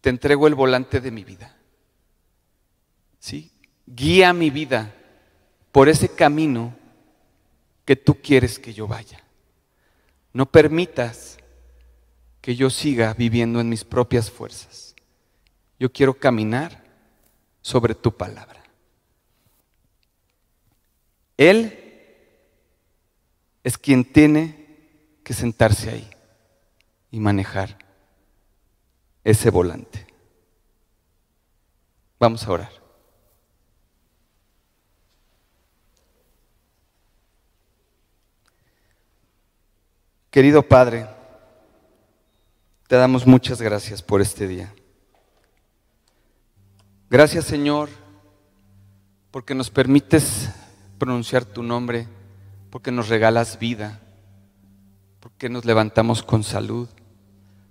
te 0.00 0.08
entrego 0.08 0.46
el 0.46 0.54
volante 0.54 1.00
de 1.00 1.10
mi 1.10 1.24
vida. 1.24 1.54
¿Sí? 3.18 3.50
Guía 3.84 4.32
mi 4.32 4.50
vida 4.50 4.94
por 5.72 5.88
ese 5.88 6.08
camino 6.14 6.74
que 7.84 7.96
tú 7.96 8.14
quieres 8.22 8.58
que 8.58 8.72
yo 8.72 8.86
vaya. 8.86 9.25
No 10.36 10.44
permitas 10.44 11.38
que 12.42 12.56
yo 12.56 12.68
siga 12.68 13.14
viviendo 13.14 13.58
en 13.58 13.70
mis 13.70 13.84
propias 13.84 14.30
fuerzas. 14.30 14.94
Yo 15.80 15.90
quiero 15.90 16.12
caminar 16.12 16.84
sobre 17.62 17.94
tu 17.94 18.14
palabra. 18.14 18.62
Él 21.38 21.72
es 23.64 23.78
quien 23.78 24.04
tiene 24.04 24.66
que 25.24 25.32
sentarse 25.32 25.88
ahí 25.88 26.10
y 27.10 27.18
manejar 27.18 27.78
ese 29.24 29.48
volante. 29.48 30.06
Vamos 32.20 32.46
a 32.46 32.52
orar. 32.52 32.85
Querido 40.36 40.62
Padre, 40.62 41.06
te 42.88 42.96
damos 42.96 43.26
muchas 43.26 43.62
gracias 43.62 44.02
por 44.02 44.20
este 44.20 44.46
día. 44.46 44.70
Gracias 47.08 47.46
Señor, 47.46 47.88
porque 49.30 49.54
nos 49.54 49.70
permites 49.70 50.50
pronunciar 50.98 51.46
tu 51.46 51.62
nombre, 51.62 52.06
porque 52.68 52.92
nos 52.92 53.08
regalas 53.08 53.58
vida, 53.58 53.98
porque 55.20 55.48
nos 55.48 55.64
levantamos 55.64 56.22
con 56.22 56.44
salud, 56.44 56.86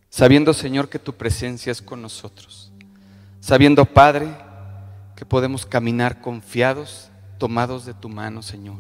sabiendo 0.10 0.52
Señor 0.52 0.90
que 0.90 0.98
tu 0.98 1.14
presencia 1.14 1.72
es 1.72 1.84
con 1.84 2.02
nosotros, 2.02 2.72
sabiendo 3.42 3.86
Padre 3.86 4.36
que 5.16 5.24
podemos 5.24 5.68
caminar 5.68 6.20
confiados, 6.20 7.12
tomados 7.38 7.86
de 7.86 7.94
tu 7.94 8.10
mano 8.10 8.42
Señor, 8.42 8.80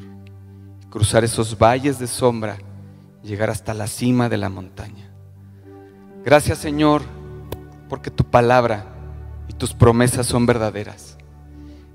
cruzar 0.90 1.24
esos 1.24 1.56
valles 1.56 2.00
de 2.00 2.08
sombra, 2.08 2.58
llegar 3.26 3.50
hasta 3.50 3.74
la 3.74 3.88
cima 3.88 4.30
de 4.30 4.38
la 4.38 4.50
montaña. 4.50 5.10
Gracias 6.24 6.60
Señor, 6.60 7.02
porque 7.90 8.12
tu 8.12 8.24
palabra 8.24 8.86
y 9.48 9.54
tus 9.54 9.74
promesas 9.74 10.26
son 10.26 10.46
verdaderas. 10.46 11.18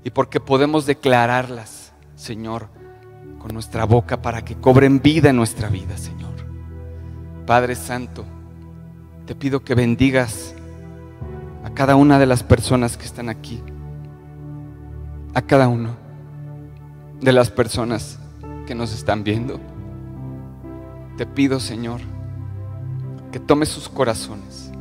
Y 0.03 0.09
porque 0.09 0.39
podemos 0.39 0.85
declararlas, 0.85 1.93
Señor, 2.15 2.69
con 3.39 3.53
nuestra 3.53 3.85
boca 3.85 4.21
para 4.21 4.43
que 4.43 4.55
cobren 4.55 5.01
vida 5.01 5.29
en 5.29 5.35
nuestra 5.35 5.69
vida, 5.69 5.97
Señor. 5.97 6.31
Padre 7.45 7.75
Santo, 7.75 8.25
te 9.25 9.35
pido 9.35 9.63
que 9.63 9.75
bendigas 9.75 10.55
a 11.63 11.71
cada 11.71 11.95
una 11.95 12.19
de 12.19 12.25
las 12.25 12.43
personas 12.43 12.97
que 12.97 13.05
están 13.05 13.29
aquí, 13.29 13.61
a 15.33 15.41
cada 15.41 15.67
uno 15.67 15.95
de 17.19 17.31
las 17.31 17.51
personas 17.51 18.19
que 18.65 18.73
nos 18.73 18.93
están 18.93 19.23
viendo. 19.23 19.59
Te 21.21 21.27
pido, 21.27 21.59
Señor, 21.59 22.01
que 23.31 23.39
tomes 23.39 23.69
sus 23.69 23.87
corazones, 23.87 24.71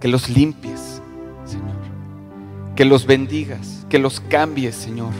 que 0.00 0.08
los 0.08 0.28
limpies, 0.28 1.00
Señor, 1.44 1.76
que 2.74 2.84
los 2.84 3.06
bendigas, 3.06 3.86
que 3.88 4.00
los 4.00 4.18
cambies, 4.18 4.74
Señor. 4.74 5.12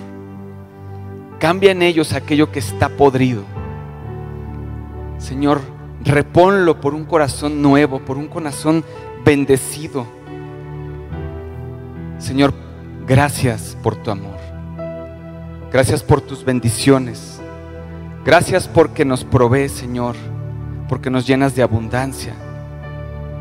Cambia 1.38 1.70
en 1.70 1.82
ellos 1.82 2.12
aquello 2.12 2.50
que 2.50 2.58
está 2.58 2.88
podrido. 2.88 3.44
Señor, 5.18 5.60
reponlo 6.02 6.80
por 6.80 6.92
un 6.92 7.04
corazón 7.04 7.62
nuevo, 7.62 8.00
por 8.00 8.18
un 8.18 8.26
corazón 8.26 8.84
bendecido. 9.24 10.08
Señor, 12.18 12.52
gracias 13.06 13.76
por 13.80 13.94
tu 13.94 14.10
amor. 14.10 14.38
Gracias 15.70 16.02
por 16.02 16.20
tus 16.20 16.44
bendiciones. 16.44 17.33
Gracias 18.24 18.68
porque 18.68 19.04
nos 19.04 19.24
provee, 19.24 19.68
Señor 19.68 20.16
porque 20.88 21.10
nos 21.10 21.26
llenas 21.26 21.54
de 21.54 21.62
abundancia, 21.62 22.34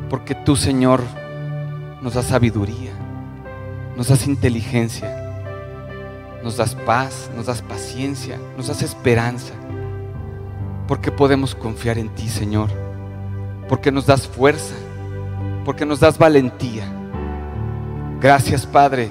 porque 0.09 0.35
tú, 0.35 0.55
Señor, 0.55 1.01
nos 2.01 2.13
das 2.13 2.25
sabiduría, 2.25 2.93
nos 3.97 4.07
das 4.07 4.27
inteligencia, 4.27 5.35
nos 6.43 6.57
das 6.57 6.75
paz, 6.75 7.29
nos 7.35 7.45
das 7.45 7.61
paciencia, 7.61 8.37
nos 8.57 8.67
das 8.67 8.81
esperanza, 8.81 9.53
porque 10.87 11.11
podemos 11.11 11.55
confiar 11.55 11.97
en 11.97 12.09
ti, 12.09 12.27
Señor, 12.29 12.69
porque 13.67 13.91
nos 13.91 14.05
das 14.05 14.27
fuerza, 14.27 14.75
porque 15.65 15.85
nos 15.85 15.99
das 15.99 16.17
valentía. 16.17 16.85
Gracias, 18.19 18.65
Padre, 18.65 19.09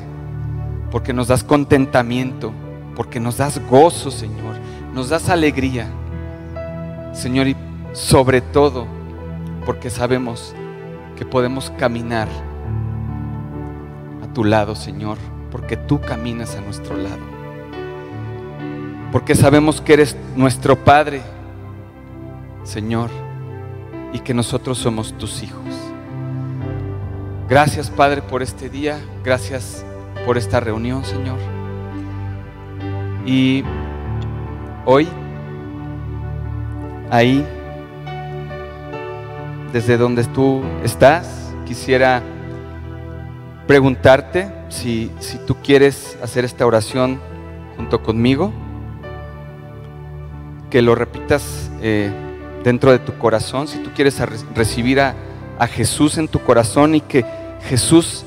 porque 0.91 1.12
nos 1.12 1.29
das 1.29 1.45
contentamiento, 1.45 2.53
porque 2.97 3.20
nos 3.20 3.37
das 3.37 3.61
gozo, 3.68 4.11
Señor, 4.11 4.57
nos 4.93 5.09
das 5.09 5.28
alegría. 5.28 5.88
Señor, 7.12 7.49
y 7.49 7.57
sobre 7.93 8.40
todo 8.40 8.86
porque 9.64 9.90
sabemos 9.90 10.55
que 11.16 11.24
podemos 11.24 11.70
caminar 11.78 12.28
a 14.22 14.32
tu 14.32 14.45
lado, 14.45 14.74
Señor, 14.74 15.18
porque 15.51 15.76
tú 15.76 16.01
caminas 16.01 16.57
a 16.57 16.61
nuestro 16.61 16.97
lado. 16.97 17.32
Porque 19.12 19.34
sabemos 19.34 19.80
que 19.80 19.93
eres 19.93 20.16
nuestro 20.36 20.76
Padre, 20.76 21.20
Señor, 22.64 23.11
y 24.12 24.20
que 24.20 24.34
nosotros 24.34 24.78
somos 24.78 25.12
tus 25.18 25.43
hijos. 25.43 25.62
Gracias, 27.49 27.90
Padre, 27.90 28.22
por 28.22 28.43
este 28.43 28.70
día. 28.70 28.99
Gracias 29.22 29.84
por 30.24 30.38
esta 30.38 30.61
reunión, 30.61 31.05
Señor. 31.05 31.38
Y 33.26 33.62
hoy, 34.85 35.09
ahí, 37.11 37.47
desde 39.72 39.97
donde 39.97 40.24
tú 40.24 40.62
estás, 40.85 41.55
quisiera 41.66 42.22
preguntarte 43.66 44.53
si, 44.68 45.11
tú 45.47 45.57
quieres 45.62 46.18
hacer 46.22 46.45
esta 46.45 46.66
oración 46.66 47.20
junto 47.76 48.03
conmigo, 48.03 48.53
que 50.70 50.83
lo 50.83 50.95
repitas 50.95 51.70
eh, 51.80 52.11
dentro 52.64 52.93
de 52.93 52.99
tu 52.99 53.16
corazón, 53.18 53.68
si 53.68 53.78
tú 53.78 53.91
quieres 53.95 54.18
recibir 54.55 55.01
a, 55.01 55.14
a 55.59 55.66
Jesús 55.66 56.18
en 56.18 56.28
tu 56.28 56.41
corazón 56.41 56.95
y 56.95 57.01
que 57.01 57.24
Jesús 57.68 58.24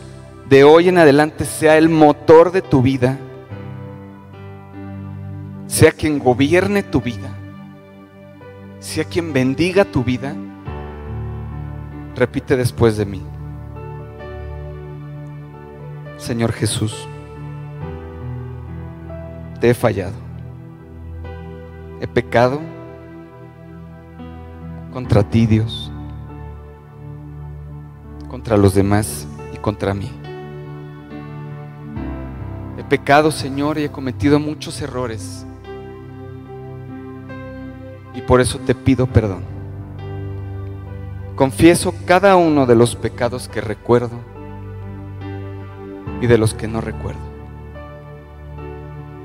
de 0.48 0.64
hoy 0.64 0.90
en 0.90 0.98
adelante 0.98 1.46
sea 1.46 1.78
el 1.78 1.90
motor 1.90 2.52
de 2.52 2.62
tu 2.62 2.82
vida, 2.82 3.18
sea 5.68 5.92
quien 5.92 6.20
gobierne 6.20 6.84
tu 6.84 7.02
vida, 7.02 7.30
sea 8.80 9.04
quien 9.04 9.34
bendiga 9.34 9.86
tu 9.86 10.04
vida 10.04 10.36
Repite 12.16 12.56
después 12.56 12.96
de 12.96 13.06
mí. 13.06 13.22
Señor 16.18 16.54
Jesús, 16.54 17.08
te 19.60 19.70
he 19.70 19.74
fallado. 19.74 20.16
He 22.00 22.08
pecado 22.08 22.62
contra 24.94 25.24
ti, 25.24 25.46
Dios, 25.46 25.92
contra 28.30 28.56
los 28.56 28.74
demás 28.74 29.28
y 29.54 29.58
contra 29.58 29.94
mí. 29.94 30.10
Pecado, 32.90 33.32
Señor, 33.32 33.78
y 33.78 33.84
he 33.86 33.92
cometido 33.92 34.40
muchos 34.40 34.82
errores. 34.82 35.46
Y 38.14 38.22
por 38.22 38.42
eso 38.42 38.60
te 38.60 38.76
pido 38.76 39.08
perdón. 39.08 39.44
Confieso 41.36 41.94
cada 42.06 42.36
uno 42.38 42.66
de 42.66 42.76
los 42.76 42.96
pecados 42.96 43.50
que 43.50 43.60
recuerdo 43.60 44.20
y 46.22 46.28
de 46.28 46.38
los 46.38 46.54
que 46.54 46.68
no 46.68 46.80
recuerdo. 46.80 47.20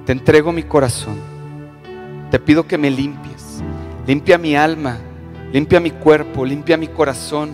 Te 0.07 0.13
entrego 0.13 0.51
mi 0.51 0.65
corazón. 0.65 1.19
Te 2.31 2.39
pido 2.41 2.67
que 2.67 2.79
me 2.79 2.91
limpies. 2.91 3.63
Limpia 4.07 4.39
mi 4.39 4.57
alma, 4.57 4.97
limpia 5.53 5.79
mi 5.79 5.93
cuerpo, 5.93 6.45
limpia 6.45 6.77
mi 6.77 6.89
corazón, 6.89 7.51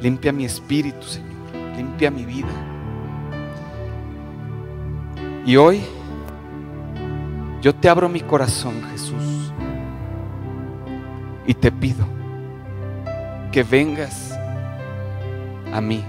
limpia 0.00 0.32
mi 0.32 0.44
espíritu, 0.44 1.02
Señor. 1.02 1.34
Limpia 1.76 2.10
mi 2.10 2.24
vida. 2.24 2.73
Y 5.46 5.56
hoy 5.56 5.82
yo 7.60 7.74
te 7.74 7.88
abro 7.88 8.08
mi 8.08 8.20
corazón, 8.20 8.82
Jesús, 8.90 9.52
y 11.46 11.52
te 11.52 11.70
pido 11.70 12.06
que 13.52 13.62
vengas 13.62 14.32
a 15.72 15.80
mí. 15.82 16.02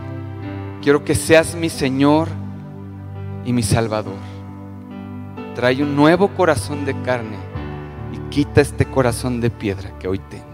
Quiero 0.82 1.04
que 1.04 1.16
seas 1.16 1.54
mi 1.54 1.70
Señor 1.70 2.30
y 3.44 3.52
mi 3.52 3.62
Salvador. 3.62 4.20
Trae 5.54 5.84
un 5.84 5.96
nuevo 5.96 6.30
corazón 6.30 6.86
de 6.86 7.00
carne 7.02 7.38
y 8.14 8.18
quita 8.30 8.62
este 8.62 8.86
corazón 8.86 9.42
de 9.42 9.50
piedra 9.50 9.98
que 10.00 10.08
hoy 10.08 10.20
tengo. 10.20 10.46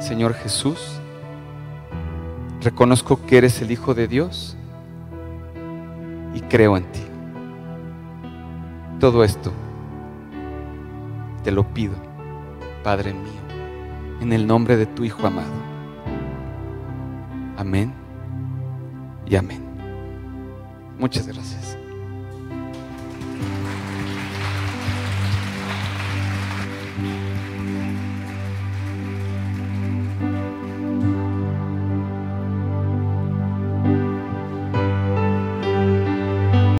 Señor 0.00 0.34
Jesús, 0.34 1.00
reconozco 2.60 3.24
que 3.24 3.38
eres 3.38 3.62
el 3.62 3.70
Hijo 3.70 3.94
de 3.94 4.06
Dios 4.06 4.56
y 6.34 6.40
creo 6.42 6.76
en 6.76 6.84
ti. 6.92 7.02
Todo 9.00 9.24
esto 9.24 9.52
te 11.42 11.50
lo 11.50 11.64
pido, 11.74 11.94
Padre 12.84 13.12
mío, 13.12 13.40
en 14.20 14.32
el 14.32 14.46
nombre 14.46 14.76
de 14.76 14.86
tu 14.86 15.04
Hijo 15.04 15.26
amado. 15.26 15.52
Amén 17.56 17.92
y 19.26 19.36
amén. 19.36 19.62
Muchas 20.98 21.26
gracias. 21.26 21.81